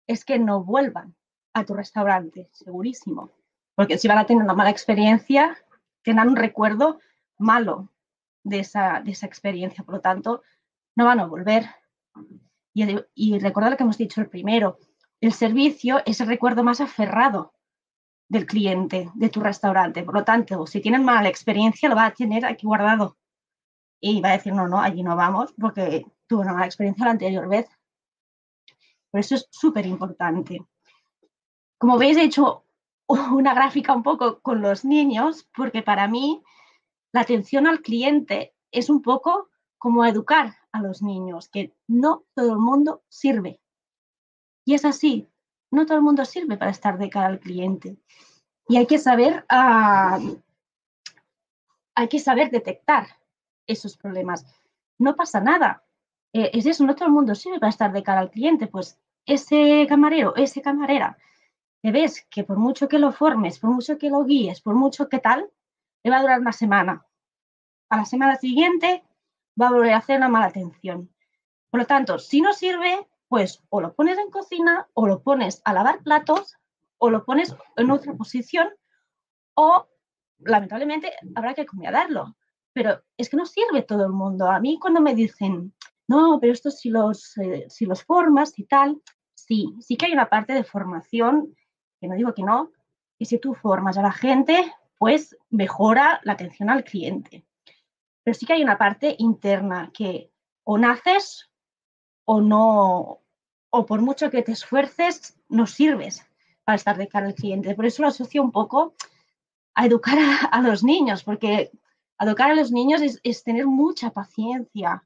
es 0.06 0.24
que 0.24 0.38
no 0.38 0.62
vuelvan 0.62 1.14
a 1.54 1.64
tu 1.64 1.74
restaurante, 1.74 2.48
segurísimo. 2.52 3.30
Porque 3.74 3.98
si 3.98 4.08
van 4.08 4.18
a 4.18 4.26
tener 4.26 4.42
una 4.42 4.54
mala 4.54 4.70
experiencia, 4.70 5.56
tengan 6.02 6.28
un 6.28 6.36
recuerdo 6.36 7.00
malo 7.38 7.88
de 8.44 8.60
esa, 8.60 9.00
de 9.00 9.12
esa 9.12 9.26
experiencia. 9.26 9.84
Por 9.84 9.96
lo 9.96 10.00
tanto, 10.00 10.42
no 10.96 11.06
van 11.06 11.20
a 11.20 11.26
volver. 11.26 11.64
Y, 12.74 12.84
y 13.14 13.38
recordar 13.38 13.70
lo 13.70 13.76
que 13.76 13.82
hemos 13.82 13.98
dicho 13.98 14.20
el 14.20 14.28
primero, 14.28 14.78
el 15.20 15.32
servicio 15.32 16.02
es 16.04 16.20
el 16.20 16.28
recuerdo 16.28 16.62
más 16.62 16.80
aferrado 16.80 17.54
del 18.30 18.46
cliente, 18.46 19.10
de 19.14 19.28
tu 19.28 19.40
restaurante. 19.40 20.04
Por 20.04 20.14
lo 20.14 20.24
tanto, 20.24 20.64
si 20.64 20.80
tienen 20.80 21.04
mala 21.04 21.28
experiencia, 21.28 21.88
lo 21.88 21.96
va 21.96 22.06
a 22.06 22.14
tener 22.14 22.46
aquí 22.46 22.64
guardado. 22.64 23.18
Y 24.00 24.20
va 24.20 24.30
a 24.30 24.32
decir, 24.32 24.54
no, 24.54 24.68
no, 24.68 24.80
allí 24.80 25.02
no 25.02 25.16
vamos 25.16 25.52
porque 25.60 26.06
tuvo 26.28 26.42
una 26.42 26.52
mala 26.52 26.66
experiencia 26.66 27.04
la 27.04 27.10
anterior 27.10 27.48
vez. 27.48 27.68
Por 29.10 29.20
eso 29.20 29.34
es 29.34 29.48
súper 29.50 29.84
importante. 29.84 30.64
Como 31.76 31.98
veis, 31.98 32.16
he 32.16 32.22
hecho 32.22 32.64
una 33.08 33.52
gráfica 33.52 33.94
un 33.94 34.04
poco 34.04 34.40
con 34.40 34.62
los 34.62 34.84
niños, 34.84 35.48
porque 35.54 35.82
para 35.82 36.06
mí 36.06 36.40
la 37.12 37.22
atención 37.22 37.66
al 37.66 37.82
cliente 37.82 38.54
es 38.70 38.88
un 38.88 39.02
poco 39.02 39.50
como 39.76 40.04
educar 40.04 40.54
a 40.70 40.80
los 40.80 41.02
niños, 41.02 41.48
que 41.48 41.74
no 41.88 42.22
todo 42.34 42.52
el 42.52 42.60
mundo 42.60 43.02
sirve. 43.08 43.60
Y 44.64 44.74
es 44.74 44.84
así, 44.84 45.26
no 45.70 45.86
todo 45.86 45.98
el 45.98 46.02
mundo 46.02 46.24
sirve 46.24 46.56
para 46.56 46.70
estar 46.70 46.98
de 46.98 47.10
cara 47.10 47.26
al 47.26 47.40
cliente. 47.40 47.96
Y 48.68 48.76
hay 48.76 48.86
que 48.86 48.98
saber, 48.98 49.44
ah, 49.48 50.18
hay 51.94 52.08
que 52.08 52.18
saber 52.18 52.50
detectar 52.50 53.06
esos 53.66 53.96
problemas. 53.96 54.44
No 54.98 55.16
pasa 55.16 55.40
nada. 55.40 55.84
Eh, 56.32 56.50
es 56.52 56.66
eso, 56.66 56.84
no 56.84 56.94
todo 56.94 57.06
el 57.06 57.14
mundo 57.14 57.34
sirve 57.34 57.58
para 57.58 57.70
estar 57.70 57.92
de 57.92 58.02
cara 58.02 58.20
al 58.20 58.30
cliente. 58.30 58.66
Pues 58.66 58.98
ese 59.26 59.86
camarero, 59.88 60.34
ese 60.36 60.62
camarera, 60.62 61.16
que 61.82 61.92
ves 61.92 62.26
que 62.30 62.44
por 62.44 62.58
mucho 62.58 62.88
que 62.88 62.98
lo 62.98 63.12
formes, 63.12 63.58
por 63.58 63.70
mucho 63.70 63.98
que 63.98 64.10
lo 64.10 64.24
guíes, 64.24 64.60
por 64.60 64.74
mucho 64.74 65.08
que 65.08 65.18
tal, 65.18 65.50
le 66.02 66.10
va 66.10 66.18
a 66.18 66.22
durar 66.22 66.40
una 66.40 66.52
semana. 66.52 67.06
A 67.88 67.96
la 67.96 68.04
semana 68.04 68.36
siguiente 68.36 69.02
va 69.60 69.68
a 69.68 69.72
volver 69.72 69.92
a 69.92 69.98
hacer 69.98 70.16
una 70.16 70.28
mala 70.28 70.46
atención. 70.46 71.10
Por 71.70 71.80
lo 71.80 71.86
tanto, 71.86 72.18
si 72.18 72.40
no 72.40 72.52
sirve, 72.52 73.08
pues 73.30 73.62
o 73.68 73.80
lo 73.80 73.94
pones 73.94 74.18
en 74.18 74.28
cocina, 74.28 74.88
o 74.92 75.06
lo 75.06 75.22
pones 75.22 75.62
a 75.64 75.72
lavar 75.72 76.02
platos, 76.02 76.56
o 76.98 77.10
lo 77.10 77.24
pones 77.24 77.54
en 77.76 77.92
otra 77.92 78.12
posición, 78.14 78.68
o 79.54 79.86
lamentablemente 80.40 81.12
habrá 81.36 81.54
que 81.54 81.60
acomodarlo. 81.60 82.34
Pero 82.72 83.00
es 83.16 83.30
que 83.30 83.36
no 83.36 83.46
sirve 83.46 83.82
todo 83.82 84.04
el 84.04 84.12
mundo. 84.12 84.50
A 84.50 84.58
mí 84.58 84.80
cuando 84.80 85.00
me 85.00 85.14
dicen, 85.14 85.72
no, 86.08 86.38
pero 86.40 86.52
esto 86.52 86.72
si 86.72 86.90
los, 86.90 87.38
eh, 87.38 87.66
si 87.68 87.86
los 87.86 88.02
formas 88.02 88.58
y 88.58 88.64
tal, 88.64 89.00
sí, 89.34 89.76
sí 89.78 89.96
que 89.96 90.06
hay 90.06 90.12
una 90.12 90.28
parte 90.28 90.52
de 90.52 90.64
formación, 90.64 91.54
que 92.00 92.08
no 92.08 92.16
digo 92.16 92.34
que 92.34 92.42
no, 92.42 92.72
y 93.16 93.26
si 93.26 93.38
tú 93.38 93.54
formas 93.54 93.96
a 93.96 94.02
la 94.02 94.12
gente, 94.12 94.74
pues 94.98 95.36
mejora 95.50 96.20
la 96.24 96.32
atención 96.32 96.68
al 96.68 96.82
cliente. 96.82 97.46
Pero 98.24 98.34
sí 98.34 98.44
que 98.44 98.54
hay 98.54 98.62
una 98.64 98.76
parte 98.76 99.14
interna 99.18 99.92
que 99.94 100.32
o 100.64 100.78
naces 100.78 101.48
o 102.24 102.40
no, 102.40 103.19
o 103.70 103.86
por 103.86 104.02
mucho 104.02 104.30
que 104.30 104.42
te 104.42 104.52
esfuerces, 104.52 105.38
no 105.48 105.66
sirves 105.66 106.24
para 106.64 106.76
estar 106.76 106.96
de 106.96 107.08
cara 107.08 107.26
al 107.26 107.34
cliente. 107.34 107.74
Por 107.74 107.86
eso 107.86 108.02
lo 108.02 108.08
asocio 108.08 108.42
un 108.42 108.52
poco 108.52 108.94
a 109.74 109.86
educar 109.86 110.18
a, 110.50 110.60
los 110.60 110.82
niños, 110.82 111.22
porque 111.22 111.70
educar 112.18 112.50
a 112.50 112.54
los 112.54 112.70
niños 112.72 113.00
es, 113.22 113.44
tener 113.44 113.66
mucha 113.66 114.10
paciencia, 114.10 115.04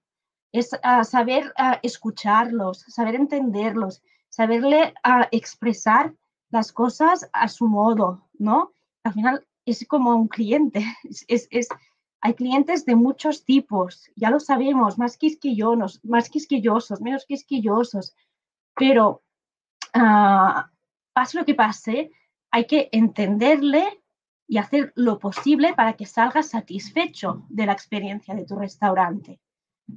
es 0.53 0.71
saber 1.03 1.53
escucharlos, 1.83 2.81
saber 2.89 3.15
entenderlos, 3.15 4.03
saberle 4.29 4.95
expresar 5.31 6.15
las 6.51 6.73
cosas 6.73 7.29
a 7.33 7.49
su 7.49 7.67
modo, 7.67 8.29
¿no? 8.39 8.73
Al 9.03 9.13
final 9.13 9.47
es 9.67 9.87
como 9.87 10.15
un 10.15 10.29
cliente, 10.29 10.85
es, 11.29 11.69
hay 12.21 12.35
clientes 12.35 12.87
de 12.87 12.97
muchos 12.97 13.45
tipos, 13.45 14.11
ya 14.17 14.31
lo 14.31 14.41
sabemos, 14.41 14.99
más 14.99 15.17
quisquillosos, 15.19 16.03
más 16.05 16.31
quisquillosos, 16.31 17.01
menos 17.01 17.27
quisquillosos, 17.27 18.15
pero 18.75 19.23
uh, 19.95 20.63
pase 21.13 21.39
lo 21.39 21.45
que 21.45 21.55
pase, 21.55 22.11
hay 22.51 22.67
que 22.67 22.89
entenderle 22.93 24.03
y 24.47 24.59
hacer 24.59 24.93
lo 24.97 25.19
posible 25.19 25.75
para 25.75 25.95
que 25.95 26.07
salga 26.07 26.43
satisfecho 26.43 27.45
de 27.49 27.67
la 27.67 27.73
experiencia 27.73 28.35
de 28.35 28.45
tu 28.45 28.57
restaurante. 28.57 29.41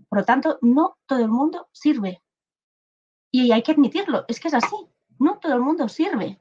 Por 0.10 0.20
lo 0.20 0.26
tanto, 0.26 0.58
no 0.62 0.98
todo 1.06 1.20
el 1.20 1.30
mundo 1.30 1.70
sirve. 1.72 2.22
Y 3.32 3.52
hay 3.52 3.62
que 3.62 3.74
admitirlo, 3.74 4.26
es 4.28 4.40
que 4.40 4.48
es 4.48 4.54
así, 4.54 4.76
no 5.20 5.38
todo 5.38 5.54
el 5.54 5.62
mundo 5.62 5.90
sirve. 5.90 6.40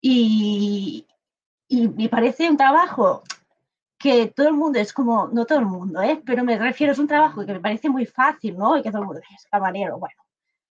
Y, 0.00 1.06
y 1.68 1.88
me 1.88 2.08
parece 2.08 2.50
un 2.50 2.56
trabajo 2.56 3.22
que 3.98 4.26
todo 4.28 4.48
el 4.48 4.54
mundo 4.54 4.78
es 4.78 4.92
como, 4.92 5.28
no 5.28 5.46
todo 5.46 5.60
el 5.60 5.66
mundo, 5.66 6.02
¿eh? 6.02 6.22
pero 6.24 6.44
me 6.44 6.58
refiero, 6.58 6.92
es 6.92 6.98
un 6.98 7.08
trabajo 7.08 7.44
que 7.46 7.54
me 7.54 7.60
parece 7.60 7.88
muy 7.88 8.06
fácil, 8.06 8.56
¿no? 8.56 8.76
Y 8.76 8.82
que 8.82 8.90
todo 8.90 9.02
el 9.02 9.06
mundo 9.06 9.22
es 9.34 9.46
camarero, 9.50 9.98
bueno, 9.98 10.22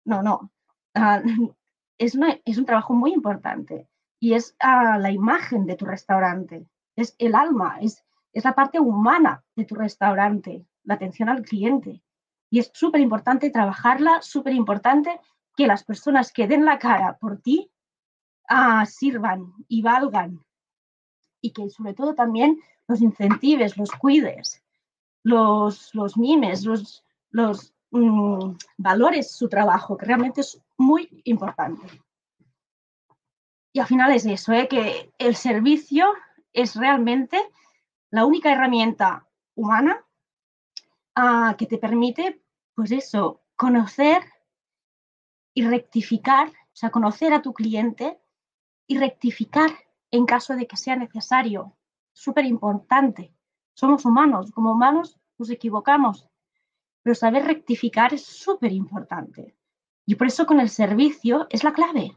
no, 0.06 0.22
no. 0.22 0.52
Ah, 0.96 1.22
es, 1.98 2.18
es 2.46 2.58
un 2.58 2.66
trabajo 2.66 2.94
muy 2.94 3.14
importante 3.14 3.88
y 4.20 4.34
es 4.34 4.56
uh, 4.64 5.00
la 5.00 5.12
imagen 5.12 5.66
de 5.66 5.76
tu 5.76 5.86
restaurante, 5.86 6.68
es 6.96 7.16
el 7.20 7.36
alma, 7.36 7.78
es, 7.82 8.04
es 8.34 8.44
la 8.44 8.56
parte 8.56 8.80
humana 8.80 9.44
de 9.56 9.66
tu 9.66 9.76
restaurante, 9.76 10.66
la 10.84 10.96
atención 10.96 11.30
al 11.30 11.44
cliente. 11.44 12.02
Y 12.50 12.60
es 12.60 12.72
súper 12.74 13.02
importante 13.02 13.50
trabajarla, 13.50 14.22
súper 14.22 14.54
importante 14.54 15.20
que 15.56 15.68
las 15.68 15.84
personas 15.84 16.32
que 16.32 16.48
den 16.48 16.66
la 16.66 16.80
cara 16.80 17.18
por 17.18 17.42
ti 17.42 17.70
uh, 18.50 18.86
sirvan 18.86 19.54
y 19.68 19.82
valgan. 19.82 20.44
Y 21.42 21.52
que 21.52 21.70
sobre 21.70 21.94
todo 21.94 22.16
también 22.16 22.60
los 22.88 23.02
incentives, 23.02 23.78
los 23.78 23.92
cuides, 23.92 24.64
los, 25.24 25.94
los 25.94 26.18
mimes, 26.18 26.66
los, 26.66 27.04
los 27.30 27.75
mm, 27.96 28.58
valores 28.78 29.32
su 29.32 29.48
trabajo, 29.50 29.98
que 29.98 30.06
realmente 30.06 30.42
es 30.42 30.62
muy 30.78 31.22
importante. 31.24 31.88
Y 33.74 33.80
al 33.80 33.88
final 33.88 34.12
es 34.14 34.26
eso, 34.26 34.54
¿eh? 34.54 34.68
que 34.68 35.12
el 35.18 35.36
servicio 35.36 36.14
es 36.54 36.76
realmente 36.76 37.42
la 38.10 38.26
única 38.26 38.52
herramienta 38.52 39.28
humana 39.56 40.06
ah, 41.16 41.56
que 41.58 41.66
te 41.66 41.78
permite, 41.78 42.42
pues 42.74 42.92
eso, 42.92 43.42
conocer 43.56 44.22
y 45.54 45.66
rectificar, 45.66 46.50
o 46.50 46.76
sea, 46.76 46.90
conocer 46.90 47.34
a 47.34 47.42
tu 47.42 47.54
cliente 47.54 48.20
y 48.88 48.98
rectificar 48.98 49.72
en 50.12 50.26
caso 50.26 50.56
de 50.56 50.68
que 50.68 50.78
sea 50.78 50.96
necesario 50.96 51.76
súper 52.14 52.46
importante. 52.46 53.34
Somos 53.74 54.06
humanos, 54.06 54.52
como 54.52 54.72
humanos 54.72 55.20
nos 55.38 55.50
equivocamos, 55.50 56.30
pero 57.06 57.14
saber 57.14 57.46
rectificar 57.46 58.16
es 58.16 58.26
súper 58.26 58.72
importante. 58.72 59.56
Y 60.08 60.16
por 60.16 60.26
eso 60.26 60.48
con 60.48 60.60
el 60.60 60.72
servicio 60.72 61.46
es 61.52 61.64
la 61.64 61.72
clave, 61.72 62.16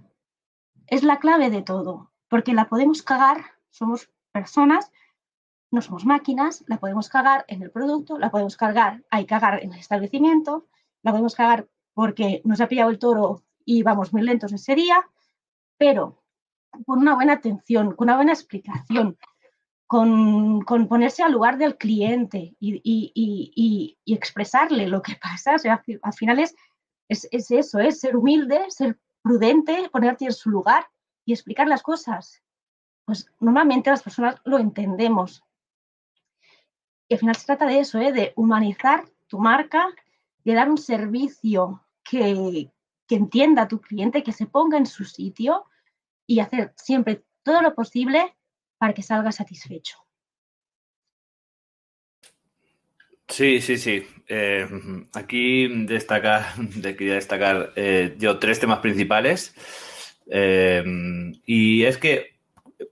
es 0.87 1.03
la 1.03 1.19
clave 1.19 1.51
de 1.51 1.61
todo, 1.61 2.11
porque 2.27 2.55
la 2.55 2.71
podemos 2.71 3.03
cagar, 3.03 3.45
somos 3.69 4.11
personas, 4.33 4.91
no 5.71 5.83
somos 5.83 6.07
máquinas, 6.07 6.65
la 6.69 6.79
podemos 6.79 7.11
cagar 7.11 7.45
en 7.49 7.63
el 7.63 7.71
producto, 7.71 8.19
la 8.19 8.31
podemos 8.31 8.57
cargar, 8.57 9.05
hay 9.11 9.27
cagar 9.27 9.63
en 9.63 9.75
el 9.75 9.79
establecimiento, 9.79 10.69
la 11.03 11.11
podemos 11.11 11.35
cagar 11.35 11.69
porque 11.93 12.41
nos 12.47 12.63
ha 12.63 12.69
pillado 12.69 12.89
el 12.89 12.99
toro 12.99 13.43
y 13.67 13.83
vamos 13.83 14.15
muy 14.15 14.23
lentos 14.23 14.55
ese 14.55 14.75
día, 14.75 15.07
pero 15.77 16.23
con 16.87 17.01
una 17.01 17.15
buena 17.15 17.35
atención, 17.35 17.95
con 17.95 18.07
una 18.07 18.17
buena 18.17 18.33
explicación, 18.33 19.19
con, 19.89 20.65
ponerse 20.87 21.23
al 21.23 21.33
lugar 21.33 21.57
del 21.57 21.77
cliente 21.79 22.55
y, 22.61 23.97
expresarle 24.07 24.87
lo 24.87 25.03
que 25.03 25.17
pasa. 25.17 25.55
O 25.55 25.59
sea, 25.59 25.83
al 26.03 26.13
final 26.13 26.39
es, 26.39 26.55
es, 27.09 27.51
eso, 27.51 27.81
es 27.81 27.99
ser 27.99 28.17
humilde, 28.17 28.67
ser 28.69 28.99
prudente, 29.23 29.89
ponerte 29.91 30.27
en 30.27 30.33
su 30.33 30.51
lugar 30.51 30.87
y 31.25 31.33
explicar 31.33 31.67
las 31.67 31.83
cosas. 31.83 32.43
Pues 33.07 33.33
normalmente 33.41 33.91
las 33.91 34.03
personas 34.03 34.37
lo 34.45 34.59
entendemos. 34.59 35.43
Y 37.09 37.15
al 37.15 37.21
final 37.21 37.37
se 37.37 37.47
trata 37.47 37.67
de 37.67 37.81
eso, 37.81 37.99
¿eh? 37.99 38.13
de 38.13 38.35
humanizar 38.37 39.09
tu 39.27 39.39
marca, 39.39 39.89
de 40.45 40.53
dar 40.53 40.69
un 40.69 40.77
servicio 40.77 41.83
que, 42.05 42.71
que 43.07 43.15
entienda 43.15 43.63
a 43.63 43.69
tu 43.69 43.81
cliente, 43.81 44.23
que 44.23 44.33
se 44.33 44.47
ponga 44.47 44.77
en 44.77 44.85
su 44.85 45.05
sitio 45.05 45.65
y 46.27 46.41
hacer 46.41 46.75
siempre 46.77 47.25
todo 47.43 47.63
lo 47.63 47.75
posible 47.75 48.37
para 48.79 48.95
que 48.95 49.03
salga 49.03 49.33
satisfecho. 49.33 49.99
Sí, 53.29 53.61
sí, 53.61 53.77
sí. 53.77 54.07
Eh, 54.27 54.67
aquí 55.13 55.69
destacar, 55.85 56.55
quería 56.83 57.15
destacar 57.15 57.73
eh, 57.77 58.17
yo 58.19 58.39
tres 58.39 58.59
temas 58.59 58.79
principales. 58.79 59.55
Eh, 60.31 60.83
y 61.45 61.85
es 61.85 61.99
que, 61.99 62.39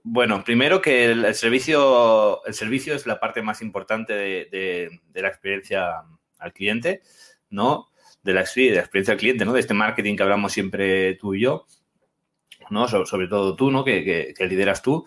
bueno, 0.03 0.43
primero 0.43 0.81
que 0.81 1.05
el, 1.05 1.33
servicio, 1.33 2.45
el 2.45 2.53
servicio 2.53 2.93
es 2.95 3.07
la 3.07 3.19
parte 3.19 3.41
más 3.41 3.61
importante 3.61 4.13
de, 4.13 4.99
la 5.13 5.27
experiencia 5.27 6.03
al 6.37 6.53
cliente, 6.53 7.01
¿no? 7.49 7.87
De 8.23 8.33
la, 8.33 8.43
de 8.43 8.71
la, 8.71 8.81
experiencia 8.81 9.13
al 9.13 9.19
cliente, 9.19 9.45
¿no? 9.45 9.53
De 9.53 9.59
este 9.59 9.73
marketing 9.73 10.15
que 10.15 10.23
hablamos 10.23 10.53
siempre 10.53 11.15
tú 11.15 11.33
y 11.33 11.41
yo, 11.41 11.65
¿no? 12.69 12.87
sobre 12.87 13.27
todo 13.27 13.55
tú, 13.55 13.71
¿no? 13.71 13.83
que 13.83 14.35
lideras 14.39 14.81
tú. 14.81 15.05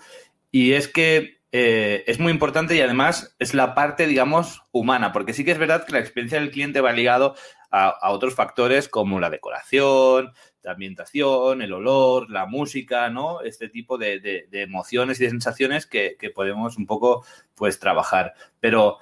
Y 0.51 0.73
es 0.73 0.89
que 0.89 1.41
eh, 1.53 2.05
es 2.07 2.21
muy 2.21 2.31
importante 2.33 2.77
y 2.77 2.81
además 2.81 3.35
es 3.39 3.55
la 3.55 3.75
parte, 3.75 4.07
digamos, 4.07 4.63
humana, 4.71 5.13
porque 5.13 5.33
sí 5.33 5.45
que 5.45 5.51
es 5.51 5.59
verdad 5.59 5.85
que 5.85 5.93
la 5.93 5.99
experiencia 5.99 6.39
del 6.39 6.51
cliente 6.51 6.81
va 6.81 6.93
ligado 6.93 7.35
a, 7.71 8.11
otros 8.11 8.35
factores 8.35 8.89
como 8.89 9.21
la 9.21 9.31
decoración, 9.31 10.33
la 10.63 10.73
ambientación, 10.73 11.63
el 11.63 11.73
olor, 11.73 12.31
la 12.31 12.47
música, 12.47 13.09
¿no? 13.11 13.41
Este 13.43 13.69
tipo 13.69 13.97
de, 13.99 14.49
emociones 14.53 15.21
y 15.21 15.25
de 15.25 15.31
sensaciones 15.31 15.87
que, 15.87 16.17
que, 16.19 16.31
podemos 16.31 16.77
un 16.77 16.87
poco, 16.87 17.25
pues, 17.55 17.79
trabajar. 17.79 18.35
Pero 18.61 18.99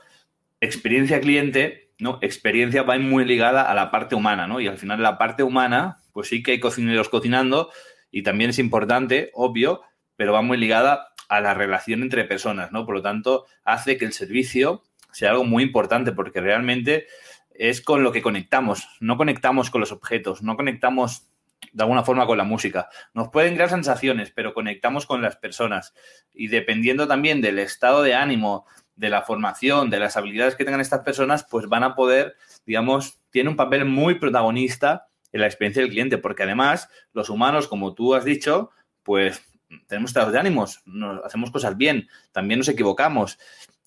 experiencia 0.60 1.20
cliente, 1.20 1.90
¿no? 1.98 2.18
Experiencia 2.22 2.82
va 2.82 2.98
muy 2.98 3.24
ligada 3.24 3.62
a 3.62 3.74
la 3.74 3.90
parte 3.90 4.14
humana, 4.14 4.46
¿no? 4.46 4.60
Y 4.60 4.68
al 4.68 4.78
final 4.78 5.02
la 5.02 5.18
parte 5.18 5.42
humana, 5.42 6.00
pues 6.12 6.28
sí 6.28 6.42
que 6.42 6.52
hay 6.52 6.60
cocineros 6.60 7.08
cocinando 7.08 7.70
y 8.10 8.22
también 8.22 8.50
es 8.50 8.58
importante, 8.58 9.30
obvio, 9.34 9.82
pero 10.16 10.32
va 10.32 10.42
muy 10.42 10.58
ligada 10.58 11.08
a 11.28 11.40
la 11.40 11.54
relación 11.54 12.02
entre 12.02 12.24
personas, 12.24 12.72
¿no? 12.72 12.86
Por 12.86 12.96
lo 12.96 13.02
tanto, 13.02 13.46
hace 13.64 13.96
que 13.96 14.04
el 14.04 14.12
servicio 14.12 14.82
sea 15.12 15.30
algo 15.30 15.44
muy 15.44 15.62
importante 15.62 16.12
porque 16.12 16.40
realmente 16.40 17.06
es 17.50 17.80
con 17.80 18.02
lo 18.02 18.12
que 18.12 18.22
conectamos, 18.22 18.88
no 19.00 19.16
conectamos 19.16 19.70
con 19.70 19.80
los 19.80 19.92
objetos, 19.92 20.42
no 20.42 20.56
conectamos 20.56 21.28
de 21.72 21.82
alguna 21.82 22.04
forma 22.04 22.26
con 22.26 22.38
la 22.38 22.44
música. 22.44 22.88
Nos 23.14 23.28
pueden 23.28 23.54
crear 23.54 23.68
sensaciones, 23.68 24.30
pero 24.30 24.54
conectamos 24.54 25.06
con 25.06 25.22
las 25.22 25.36
personas. 25.36 25.92
Y 26.32 26.48
dependiendo 26.48 27.08
también 27.08 27.40
del 27.40 27.58
estado 27.58 28.02
de 28.02 28.14
ánimo, 28.14 28.64
de 28.94 29.10
la 29.10 29.22
formación, 29.22 29.90
de 29.90 29.98
las 29.98 30.16
habilidades 30.16 30.56
que 30.56 30.64
tengan 30.64 30.80
estas 30.80 31.00
personas, 31.00 31.46
pues 31.48 31.68
van 31.68 31.84
a 31.84 31.94
poder, 31.94 32.36
digamos, 32.66 33.20
tiene 33.30 33.50
un 33.50 33.56
papel 33.56 33.84
muy 33.84 34.16
protagonista 34.16 35.08
en 35.32 35.40
la 35.40 35.46
experiencia 35.46 35.82
del 35.82 35.90
cliente, 35.90 36.18
porque 36.18 36.44
además 36.44 36.88
los 37.12 37.28
humanos, 37.28 37.68
como 37.68 37.94
tú 37.94 38.14
has 38.14 38.24
dicho, 38.24 38.70
pues 39.02 39.42
tenemos 39.86 40.10
estados 40.10 40.32
de 40.32 40.38
ánimos, 40.38 40.80
nos, 40.84 41.24
hacemos 41.24 41.50
cosas 41.50 41.76
bien, 41.76 42.08
también 42.32 42.58
nos 42.58 42.68
equivocamos. 42.68 43.38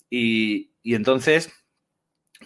Y, 0.10 0.72
y 0.84 0.96
entonces, 0.96 1.52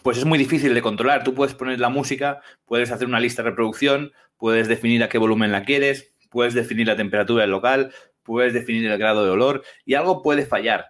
pues 0.04 0.18
es 0.18 0.26
muy 0.26 0.38
difícil 0.38 0.74
de 0.74 0.82
controlar. 0.82 1.24
Tú 1.24 1.34
puedes 1.34 1.56
poner 1.56 1.80
la 1.80 1.90
música, 1.90 2.42
puedes 2.66 2.92
hacer 2.92 3.08
una 3.08 3.20
lista 3.20 3.44
de 3.44 3.50
reproducción, 3.50 4.12
puedes 4.38 4.68
definir 4.68 5.04
a 5.04 5.10
qué 5.10 5.18
volumen 5.18 5.52
la 5.52 5.64
quieres, 5.64 6.14
puedes 6.30 6.54
definir 6.54 6.88
la 6.88 6.98
temperatura 6.98 7.42
del 7.42 7.52
local, 7.52 7.94
puedes 8.24 8.54
definir 8.54 8.92
el 8.92 8.98
grado 8.98 9.24
de 9.24 9.32
olor 9.32 9.64
y 9.86 9.94
algo 9.94 10.22
puede 10.22 10.46
fallar, 10.46 10.88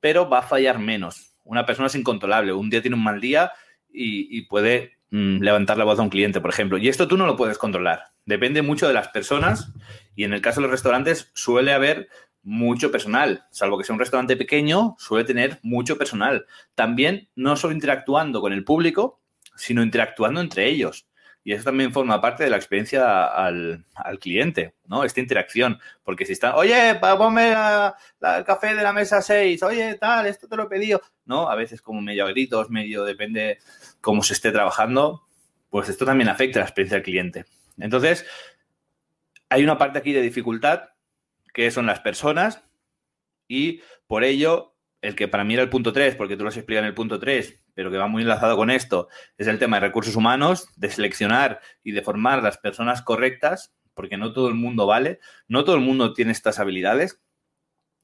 pero 0.00 0.28
va 0.28 0.40
a 0.40 0.42
fallar 0.42 0.78
menos. 0.78 1.36
Una 1.44 1.64
persona 1.64 1.86
es 1.86 1.94
incontrolable, 1.94 2.52
un 2.52 2.68
día 2.68 2.82
tiene 2.82 2.96
un 2.96 3.04
mal 3.04 3.20
día 3.20 3.52
y, 3.90 4.42
puede 4.42 4.97
mm, 5.10 5.40
levantar 5.40 5.78
la 5.78 5.84
voz 5.84 5.98
a 5.98 6.02
un 6.02 6.10
cliente, 6.10 6.40
por 6.40 6.50
ejemplo. 6.50 6.78
Y 6.78 6.88
esto 6.88 7.08
tú 7.08 7.16
no 7.16 7.26
lo 7.26 7.36
puedes 7.36 7.58
controlar. 7.58 8.04
Depende 8.24 8.62
mucho 8.62 8.86
de 8.86 8.94
las 8.94 9.08
personas 9.08 9.72
y 10.14 10.24
en 10.24 10.32
el 10.32 10.40
caso 10.40 10.60
de 10.60 10.66
los 10.66 10.72
restaurantes 10.72 11.30
suele 11.34 11.72
haber 11.72 12.08
mucho 12.42 12.90
personal, 12.90 13.44
salvo 13.50 13.76
que 13.78 13.84
sea 13.84 13.94
un 13.94 14.00
restaurante 14.00 14.36
pequeño, 14.36 14.96
suele 14.98 15.24
tener 15.24 15.58
mucho 15.62 15.98
personal. 15.98 16.46
También 16.74 17.28
no 17.34 17.56
solo 17.56 17.74
interactuando 17.74 18.40
con 18.40 18.52
el 18.52 18.64
público, 18.64 19.20
sino 19.56 19.82
interactuando 19.82 20.40
entre 20.40 20.68
ellos. 20.68 21.07
Y 21.48 21.54
eso 21.54 21.64
también 21.64 21.94
forma 21.94 22.20
parte 22.20 22.44
de 22.44 22.50
la 22.50 22.58
experiencia 22.58 23.24
al, 23.24 23.82
cliente, 24.20 24.74
¿no? 24.84 25.02
Esta 25.02 25.20
interacción. 25.20 25.80
Porque 26.04 26.26
si 26.26 26.34
está, 26.34 26.54
oye, 26.56 27.00
ponme 27.00 27.52
el 27.52 28.44
café 28.44 28.74
de 28.74 28.82
la 28.82 28.92
mesa 28.92 29.22
6, 29.22 29.62
oye, 29.62 29.94
tal, 29.94 30.26
esto 30.26 30.46
te 30.46 30.56
lo 30.56 30.64
he 30.64 30.68
pedido. 30.68 31.00
¿No? 31.24 31.48
A 31.48 31.54
veces 31.54 31.80
como 31.80 32.02
medio 32.02 32.26
a 32.26 32.28
gritos, 32.28 32.68
medio 32.68 33.02
depende 33.02 33.60
cómo 34.02 34.22
se 34.22 34.34
esté 34.34 34.52
trabajando, 34.52 35.26
pues 35.70 35.88
esto 35.88 36.04
también 36.04 36.28
afecta 36.28 36.58
la 36.58 36.66
experiencia 36.66 36.96
del 36.96 37.04
cliente. 37.04 37.46
Entonces, 37.78 38.26
hay 39.48 39.64
una 39.64 39.78
parte 39.78 40.00
aquí 40.00 40.12
de 40.12 40.20
dificultad, 40.20 40.90
que 41.54 41.70
son 41.70 41.86
las 41.86 42.00
personas, 42.00 42.62
y 43.48 43.80
por 44.06 44.22
ello, 44.22 44.74
el 45.00 45.14
que 45.14 45.28
para 45.28 45.44
mí 45.44 45.54
era 45.54 45.62
el 45.62 45.70
punto 45.70 45.94
3, 45.94 46.14
porque 46.16 46.36
tú 46.36 46.42
lo 46.42 46.50
has 46.50 46.58
explicado 46.58 46.84
en 46.84 46.88
el 46.88 46.94
punto 46.94 47.18
3, 47.18 47.58
pero 47.78 47.92
que 47.92 47.96
va 47.96 48.08
muy 48.08 48.22
enlazado 48.22 48.56
con 48.56 48.70
esto, 48.70 49.06
es 49.36 49.46
el 49.46 49.60
tema 49.60 49.76
de 49.76 49.86
recursos 49.86 50.16
humanos, 50.16 50.68
de 50.74 50.90
seleccionar 50.90 51.60
y 51.84 51.92
de 51.92 52.02
formar 52.02 52.42
las 52.42 52.58
personas 52.58 53.02
correctas, 53.02 53.72
porque 53.94 54.16
no 54.16 54.32
todo 54.32 54.48
el 54.48 54.54
mundo 54.54 54.84
vale, 54.84 55.20
no 55.46 55.62
todo 55.62 55.76
el 55.76 55.82
mundo 55.82 56.12
tiene 56.12 56.32
estas 56.32 56.58
habilidades. 56.58 57.22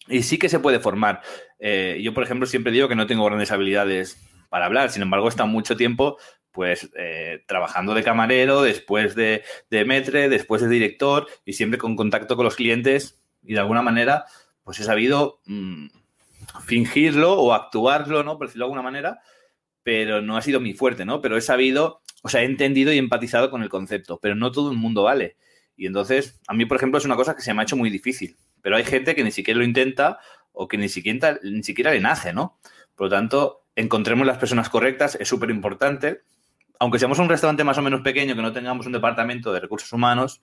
Y 0.06 0.22
sí 0.22 0.38
que 0.38 0.48
se 0.48 0.60
puede 0.60 0.78
formar. 0.78 1.22
Eh, 1.58 1.98
yo, 2.04 2.14
por 2.14 2.22
ejemplo, 2.22 2.46
siempre 2.46 2.70
digo 2.70 2.86
que 2.86 2.94
no 2.94 3.08
tengo 3.08 3.24
grandes 3.24 3.50
habilidades 3.50 4.16
para 4.48 4.66
hablar, 4.66 4.90
sin 4.90 5.02
embargo, 5.02 5.26
he 5.26 5.30
estado 5.30 5.48
mucho 5.48 5.76
tiempo 5.76 6.18
pues 6.52 6.88
eh, 6.96 7.42
trabajando 7.48 7.94
de 7.94 8.04
camarero, 8.04 8.62
después 8.62 9.16
de, 9.16 9.42
de 9.70 9.84
metre, 9.84 10.28
después 10.28 10.62
de 10.62 10.68
director 10.68 11.26
y 11.44 11.54
siempre 11.54 11.80
con 11.80 11.96
contacto 11.96 12.36
con 12.36 12.44
los 12.44 12.54
clientes 12.54 13.20
y 13.42 13.54
de 13.54 13.58
alguna 13.58 13.82
manera 13.82 14.24
pues 14.62 14.78
he 14.78 14.84
sabido 14.84 15.40
mm, 15.46 15.88
fingirlo 16.64 17.32
o 17.32 17.52
actuarlo, 17.52 18.22
¿no? 18.22 18.38
Por 18.38 18.46
decirlo 18.46 18.66
de 18.66 18.66
alguna 18.66 18.82
manera, 18.82 19.20
pero 19.84 20.22
no 20.22 20.36
ha 20.36 20.42
sido 20.42 20.58
mi 20.58 20.72
fuerte, 20.72 21.04
¿no? 21.04 21.20
Pero 21.20 21.36
he 21.36 21.40
sabido, 21.42 22.00
o 22.22 22.28
sea, 22.28 22.42
he 22.42 22.46
entendido 22.46 22.92
y 22.92 22.98
empatizado 22.98 23.50
con 23.50 23.62
el 23.62 23.68
concepto, 23.68 24.18
pero 24.20 24.34
no 24.34 24.50
todo 24.50 24.72
el 24.72 24.78
mundo 24.78 25.04
vale. 25.04 25.36
Y 25.76 25.86
entonces, 25.86 26.40
a 26.48 26.54
mí, 26.54 26.64
por 26.64 26.78
ejemplo, 26.78 26.98
es 26.98 27.04
una 27.04 27.16
cosa 27.16 27.36
que 27.36 27.42
se 27.42 27.52
me 27.52 27.60
ha 27.60 27.64
hecho 27.64 27.76
muy 27.76 27.90
difícil, 27.90 28.36
pero 28.62 28.76
hay 28.76 28.84
gente 28.84 29.14
que 29.14 29.22
ni 29.22 29.30
siquiera 29.30 29.58
lo 29.58 29.64
intenta 29.64 30.18
o 30.52 30.66
que 30.66 30.78
ni 30.78 30.88
siquiera, 30.88 31.38
ni 31.42 31.62
siquiera 31.62 31.92
le 31.92 32.00
nace, 32.00 32.32
¿no? 32.32 32.58
Por 32.96 33.06
lo 33.06 33.10
tanto, 33.10 33.66
encontremos 33.76 34.26
las 34.26 34.38
personas 34.38 34.70
correctas, 34.70 35.18
es 35.20 35.28
súper 35.28 35.50
importante. 35.50 36.22
Aunque 36.80 36.98
seamos 36.98 37.18
un 37.18 37.28
restaurante 37.28 37.62
más 37.62 37.76
o 37.76 37.82
menos 37.82 38.00
pequeño, 38.00 38.34
que 38.34 38.42
no 38.42 38.52
tengamos 38.52 38.86
un 38.86 38.92
departamento 38.92 39.52
de 39.52 39.60
recursos 39.60 39.92
humanos, 39.92 40.40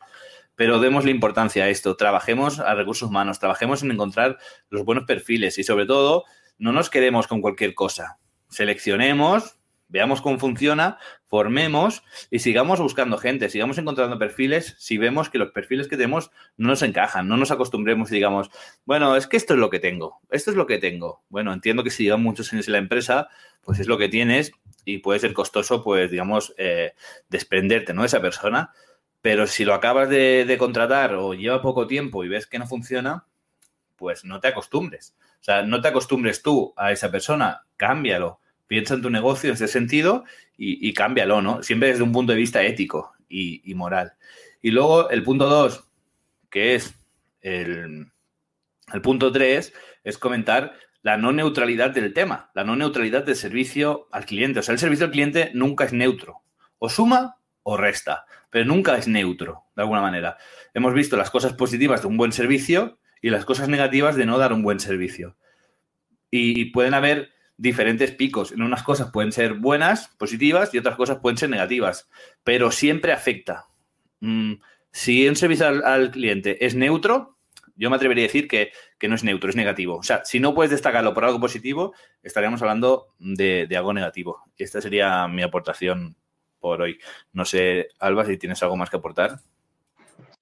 pero 0.56 0.80
demos 0.80 1.04
la 1.04 1.12
importancia 1.12 1.64
a 1.64 1.70
esto, 1.70 1.96
trabajemos 1.96 2.60
a 2.60 2.76
recursos 2.76 3.10
humanos, 3.10 3.40
trabajemos 3.40 3.82
en 3.82 3.92
encontrar 3.92 4.38
los 4.70 4.86
buenos 4.86 5.06
perfiles 5.06 5.58
y 5.58 5.64
sobre 5.64 5.86
todo, 5.88 6.26
no 6.60 6.74
nos 6.74 6.90
quedemos 6.90 7.28
con 7.28 7.42
cualquier 7.42 7.74
cosa 7.74 8.20
seleccionemos, 8.52 9.58
veamos 9.88 10.22
cómo 10.22 10.40
funciona, 10.40 10.98
formemos 11.26 12.04
y 12.30 12.40
sigamos 12.40 12.80
buscando 12.80 13.18
gente, 13.18 13.50
sigamos 13.50 13.78
encontrando 13.78 14.18
perfiles 14.18 14.76
si 14.78 14.98
vemos 14.98 15.30
que 15.30 15.38
los 15.38 15.52
perfiles 15.52 15.88
que 15.88 15.98
tenemos 15.98 16.32
no 16.58 16.70
nos 16.70 16.82
encajan, 16.82 17.28
no 17.28 17.38
nos 17.38 17.52
acostumbremos 17.52 18.12
y 18.12 18.16
digamos, 18.16 18.50
bueno, 18.86 19.16
es 19.16 19.28
que 19.28 19.38
esto 19.38 19.54
es 19.54 19.60
lo 19.60 19.70
que 19.70 19.80
tengo, 19.80 20.20
esto 20.30 20.52
es 20.52 20.58
lo 20.58 20.66
que 20.68 20.78
tengo. 20.78 21.24
Bueno, 21.30 21.52
entiendo 21.54 21.84
que 21.84 21.90
si 21.90 22.04
llevan 22.04 22.24
muchos 22.24 22.52
años 22.54 22.68
en 22.68 22.74
la 22.74 22.80
empresa, 22.80 23.30
pues 23.62 23.80
es 23.80 23.88
lo 23.88 23.98
que 23.98 24.10
tienes 24.10 24.52
y 24.86 25.00
puede 25.00 25.20
ser 25.20 25.34
costoso, 25.34 25.84
pues 25.84 26.10
digamos, 26.10 26.54
eh, 26.58 26.94
desprenderte, 27.30 27.94
¿no? 27.94 28.02
De 28.02 28.08
esa 28.08 28.22
persona. 28.22 28.72
Pero 29.22 29.46
si 29.46 29.66
lo 29.66 29.74
acabas 29.76 30.10
de 30.10 30.56
contratar 30.58 31.14
o 31.16 31.34
lleva 31.34 31.62
poco 31.62 31.86
tiempo 31.86 32.24
y 32.24 32.30
ves 32.30 32.48
que 32.48 32.58
no 32.58 32.66
funciona, 32.66 33.26
pues 33.96 34.26
no 34.26 34.40
te 34.40 34.48
acostumbres. 34.48 35.16
O 35.42 35.44
sea, 35.44 35.64
no 35.64 35.82
te 35.82 35.88
acostumbres 35.88 36.44
tú 36.44 36.74
a 36.78 36.92
esa 36.92 37.10
persona, 37.10 37.64
cámbialo. 37.76 38.40
Piensa 38.68 38.94
en 38.94 39.02
tu 39.02 39.10
negocio 39.10 39.50
en 39.50 39.56
ese 39.56 39.68
sentido 39.68 40.24
y, 40.56 40.94
cámbialo, 40.94 41.42
¿no? 41.42 41.64
Siempre 41.64 41.90
desde 41.90 42.04
un 42.04 42.12
punto 42.12 42.32
de 42.32 42.38
vista 42.38 42.62
ético 42.64 43.14
y, 43.28 43.74
moral. 43.74 44.14
Y 44.62 44.70
luego 44.70 45.10
el 45.10 45.24
punto 45.24 45.50
dos, 45.50 45.84
que 46.52 46.76
es 46.76 46.94
el, 47.42 48.12
el 48.94 49.02
punto 49.02 49.32
tres, 49.32 49.74
es 50.04 50.20
comentar 50.20 50.74
la 51.02 51.18
no 51.18 51.32
neutralidad 51.32 51.90
del 51.90 52.14
tema, 52.14 52.52
la 52.54 52.64
no 52.64 52.76
neutralidad 52.76 53.24
del 53.24 53.36
servicio 53.36 54.08
al 54.12 54.26
cliente. 54.26 54.60
O 54.60 54.64
sea, 54.64 54.74
el 54.74 54.80
servicio 54.80 55.08
al 55.08 55.12
cliente 55.12 55.52
nunca 55.56 55.86
es 55.86 55.94
neutro. 55.94 56.44
O 56.78 56.88
suma 56.88 57.38
o 57.64 57.78
resta, 57.78 58.26
pero 58.52 58.66
nunca 58.66 58.96
es 58.96 59.08
neutro, 59.08 59.64
de 59.76 59.82
alguna 59.82 60.02
manera. 60.02 60.38
Hemos 60.74 60.94
visto 60.94 61.18
las 61.18 61.32
cosas 61.32 61.54
positivas 61.54 62.02
de 62.02 62.08
un 62.08 62.18
buen 62.18 62.32
servicio 62.32 63.00
y 63.22 63.30
las 63.30 63.46
cosas 63.46 63.70
negativas 63.70 64.16
de 64.16 64.26
no 64.26 64.38
dar 64.38 64.52
un 64.52 64.64
buen 64.64 64.80
servicio. 64.80 65.38
Y, 66.30 66.66
pueden 66.66 66.94
haber 66.94 67.30
diferentes 67.58 68.12
picos. 68.12 68.52
En 68.52 68.62
unas 68.62 68.84
cosas 68.84 69.12
pueden 69.12 69.32
ser 69.32 69.56
buenas, 69.56 70.08
positivas, 70.18 70.74
y 70.74 70.78
otras 70.78 70.96
cosas 70.96 71.20
pueden 71.20 71.38
ser 71.38 71.50
negativas, 71.50 72.10
pero 72.44 72.72
siempre 72.72 73.12
afecta. 73.12 73.68
Mm, 74.22 74.54
si 74.92 75.28
un 75.28 75.36
servicio 75.36 75.68
al, 75.68 76.12
cliente 76.12 76.66
es 76.66 76.74
neutro, 76.74 77.38
yo 77.76 77.90
me 77.90 77.98
atrevería 77.98 78.24
a 78.24 78.28
decir 78.28 78.48
que, 78.48 78.72
no 79.08 79.16
es 79.16 79.24
neutro, 79.24 79.50
es 79.50 79.56
negativo. 79.56 79.98
O 79.98 80.04
sea, 80.04 80.24
si 80.24 80.40
no 80.40 80.56
puedes 80.56 80.72
destacarlo 80.72 81.14
por 81.14 81.26
algo 81.26 81.40
positivo, 81.40 81.94
estaríamos 82.24 82.62
hablando 82.62 83.14
de, 83.20 83.68
de 83.68 83.78
algo 83.78 83.94
negativo. 83.94 84.44
Esta 84.58 84.82
sería 84.82 85.28
mi 85.28 85.44
aportación 85.44 86.16
por 86.60 86.82
hoy. 86.82 86.98
No 87.34 87.44
sé, 87.44 87.90
Alba, 88.00 88.26
si 88.26 88.38
tienes 88.38 88.64
algo 88.64 88.78
más 88.78 88.90
que 88.90 88.98
aportar. 88.98 89.40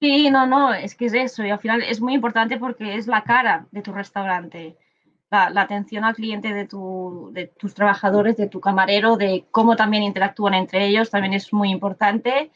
Sí, 0.00 0.30
no, 0.30 0.46
no, 0.46 0.72
es 0.72 0.94
que 0.94 1.06
es 1.06 1.14
eso. 1.14 1.44
Y 1.44 1.50
al 1.50 1.58
final 1.58 1.82
es 1.82 2.00
muy 2.00 2.14
importante 2.14 2.58
porque 2.58 2.94
es 2.96 3.06
la 3.06 3.22
cara 3.22 3.66
de 3.70 3.82
tu 3.82 3.92
restaurante. 3.92 4.78
La, 5.30 5.52
atención 5.60 6.04
al 6.04 6.14
cliente 6.14 6.52
de, 6.54 6.66
tu, 6.66 7.30
de 7.32 7.48
tus 7.48 7.74
trabajadores, 7.74 8.36
de 8.36 8.48
tu 8.48 8.60
camarero, 8.60 9.16
de 9.16 9.46
cómo 9.50 9.76
también 9.76 10.02
interactúan 10.02 10.54
entre 10.54 10.86
ellos, 10.86 11.10
también 11.10 11.34
es 11.34 11.52
muy 11.52 11.70
importante. 11.70 12.50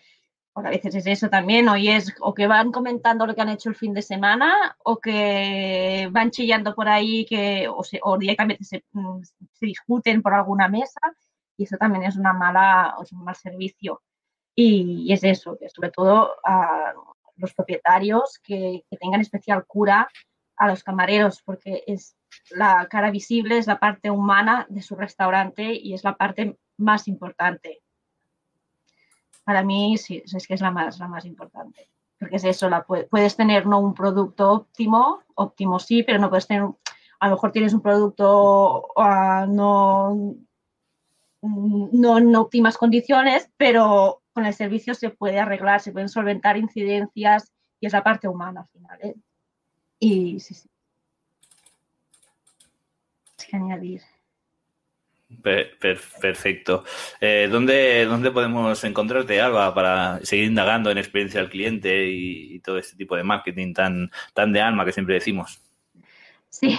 Porque 0.52 0.68
a 0.68 0.70
veces 0.70 0.94
es 0.94 1.06
eso 1.06 1.28
también, 1.30 1.68
hoy 1.68 1.88
es 1.88 2.14
o 2.20 2.32
que 2.32 2.46
van 2.46 2.72
comentando 2.72 3.26
lo 3.26 3.34
que 3.34 3.40
han 3.42 3.48
hecho 3.48 3.70
el 3.70 3.74
fin 3.74 3.92
de 3.92 4.02
semana 4.02 4.76
o 4.84 4.98
que 4.98 6.08
van 6.12 6.30
chillando 6.30 6.74
por 6.76 6.88
ahí 6.88 7.26
que, 7.26 7.68
o, 7.68 7.82
se, 7.82 8.00
o 8.02 8.16
directamente 8.18 8.64
se, 8.64 8.84
mm, 8.92 9.20
se, 9.52 9.66
discuten 9.66 10.22
por 10.22 10.32
alguna 10.34 10.68
mesa 10.68 11.00
y 11.56 11.64
eso 11.64 11.76
también 11.76 12.04
es 12.04 12.16
una 12.16 12.32
mala, 12.32 12.94
es 13.02 13.12
un 13.12 13.24
mal 13.24 13.34
servicio. 13.36 14.02
Y, 14.54 15.12
es 15.12 15.24
eso, 15.24 15.56
que 15.58 15.68
sobre 15.68 15.90
todo 15.90 16.36
a, 16.44 16.94
los 17.36 17.54
propietarios 17.54 18.38
que, 18.42 18.84
tengan 19.00 19.20
especial 19.20 19.64
cura 19.66 20.08
a 20.56 20.68
los 20.68 20.84
camareros, 20.84 21.42
porque 21.42 21.82
es 21.86 22.16
la 22.50 22.86
cara 22.88 23.10
visible, 23.10 23.58
es 23.58 23.66
la 23.66 23.78
parte 23.78 24.10
humana 24.10 24.66
de 24.68 24.82
su 24.82 24.94
restaurante 24.96 25.74
y 25.74 25.94
es 25.94 26.04
la 26.04 26.16
parte 26.16 26.58
más 26.76 27.08
importante. 27.08 27.80
para 29.44 29.62
mí 29.62 29.98
sí, 29.98 30.22
es 30.24 30.46
que 30.46 30.54
es 30.54 30.60
la 30.60 30.70
más, 30.70 30.98
la 30.98 31.08
más 31.08 31.24
importante. 31.26 31.90
Porque 32.18 32.36
es 32.36 32.44
eso, 32.44 32.70
la, 32.70 32.84
puedes 32.84 33.36
tener 33.36 33.66
no 33.66 33.78
un 33.80 33.92
producto 33.92 34.50
óptimo, 34.52 35.20
óptimo 35.34 35.78
sí, 35.78 36.02
pero 36.02 36.18
no 36.18 36.30
puedes 36.30 36.46
tener, 36.46 36.62
a 37.20 37.28
lo 37.28 37.34
mejor 37.34 37.52
tienes 37.52 37.74
un 37.74 37.82
producto 37.82 38.88
uh, 38.96 39.46
no, 39.46 40.34
no 41.42 42.18
en 42.18 42.36
óptimas 42.36 42.78
condiciones, 42.78 43.50
pero 43.58 44.22
con 44.34 44.44
el 44.44 44.52
servicio 44.52 44.94
se 44.94 45.10
puede 45.10 45.38
arreglar, 45.38 45.80
se 45.80 45.92
pueden 45.92 46.08
solventar 46.08 46.56
incidencias 46.56 47.52
y 47.80 47.86
es 47.86 47.92
la 47.92 48.02
parte 48.02 48.28
humana 48.28 48.62
al 48.62 48.68
final. 48.68 48.98
¿eh? 49.02 49.14
Y 49.98 50.40
sí, 50.40 50.54
sí. 50.54 50.68
Sin 53.36 53.62
añadir 53.62 54.02
perfecto. 55.42 56.84
Eh, 57.20 57.48
¿dónde, 57.50 58.04
¿dónde, 58.04 58.30
podemos 58.30 58.82
encontrarte, 58.84 59.40
Alba, 59.40 59.74
para 59.74 60.20
seguir 60.22 60.46
indagando 60.46 60.90
en 60.90 60.98
experiencia 60.98 61.40
del 61.40 61.50
cliente 61.50 62.06
y, 62.08 62.60
todo 62.60 62.78
este 62.78 62.96
tipo 62.96 63.16
de 63.16 63.24
marketing 63.24 63.72
tan, 63.72 64.10
tan 64.32 64.52
de 64.52 64.60
alma 64.60 64.84
que 64.84 64.92
siempre 64.92 65.14
decimos? 65.14 65.60
Sí, 66.48 66.78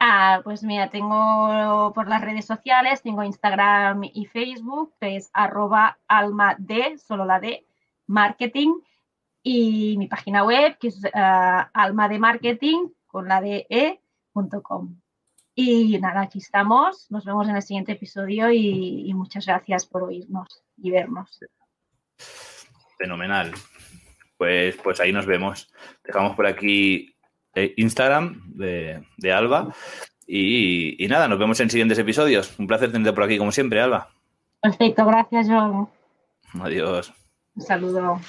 ah, 0.00 0.40
pues 0.44 0.62
mira, 0.62 0.90
tengo 0.90 1.92
por 1.94 2.08
las 2.08 2.22
redes 2.22 2.44
sociales, 2.44 3.02
tengo 3.02 3.22
Instagram 3.22 4.04
y 4.04 4.26
Facebook, 4.26 4.94
que 5.00 5.16
es 5.16 5.30
arroba 5.32 5.98
alma 6.08 6.56
de, 6.58 6.98
solo 6.98 7.24
la 7.24 7.40
de, 7.40 7.66
marketing, 8.06 8.74
y 9.42 9.96
mi 9.98 10.06
página 10.06 10.44
web, 10.44 10.78
que 10.78 10.88
es 10.88 11.02
uh, 11.04 11.68
alma 11.72 12.08
de 12.08 12.18
marketing, 12.18 12.88
con 13.06 13.28
la 13.28 13.40
de 13.40 13.66
e.com. 13.68 14.96
Y 15.54 15.98
nada, 15.98 16.22
aquí 16.22 16.38
estamos. 16.38 17.10
Nos 17.10 17.24
vemos 17.24 17.48
en 17.48 17.56
el 17.56 17.62
siguiente 17.62 17.92
episodio 17.92 18.50
y, 18.50 19.12
muchas 19.14 19.46
gracias 19.46 19.86
por 19.86 20.04
oírnos 20.04 20.62
y 20.78 20.90
vernos. 20.90 21.40
Fenomenal. 22.96 23.52
Pues, 24.38 24.76
pues 24.76 25.00
ahí 25.00 25.12
nos 25.12 25.26
vemos. 25.26 25.70
Dejamos 26.04 26.34
por 26.34 26.46
aquí 26.46 27.11
eh, 27.54 27.74
Instagram 27.76 28.42
de, 28.54 29.32
Alba. 29.32 29.74
Y, 30.26 31.02
y, 31.04 31.08
nada, 31.08 31.28
nos 31.28 31.38
vemos 31.38 31.60
en 31.60 31.70
siguientes 31.70 31.98
episodios. 31.98 32.58
Un 32.58 32.66
placer 32.66 32.90
tenerte 32.90 33.12
por 33.12 33.24
aquí, 33.24 33.38
como 33.38 33.52
siempre, 33.52 33.80
Alba. 33.80 34.08
Perfecto, 34.60 35.04
gracias, 35.04 35.48
John. 35.48 35.88
Adiós. 36.60 37.12
Un 37.54 37.62
saludo. 37.62 38.20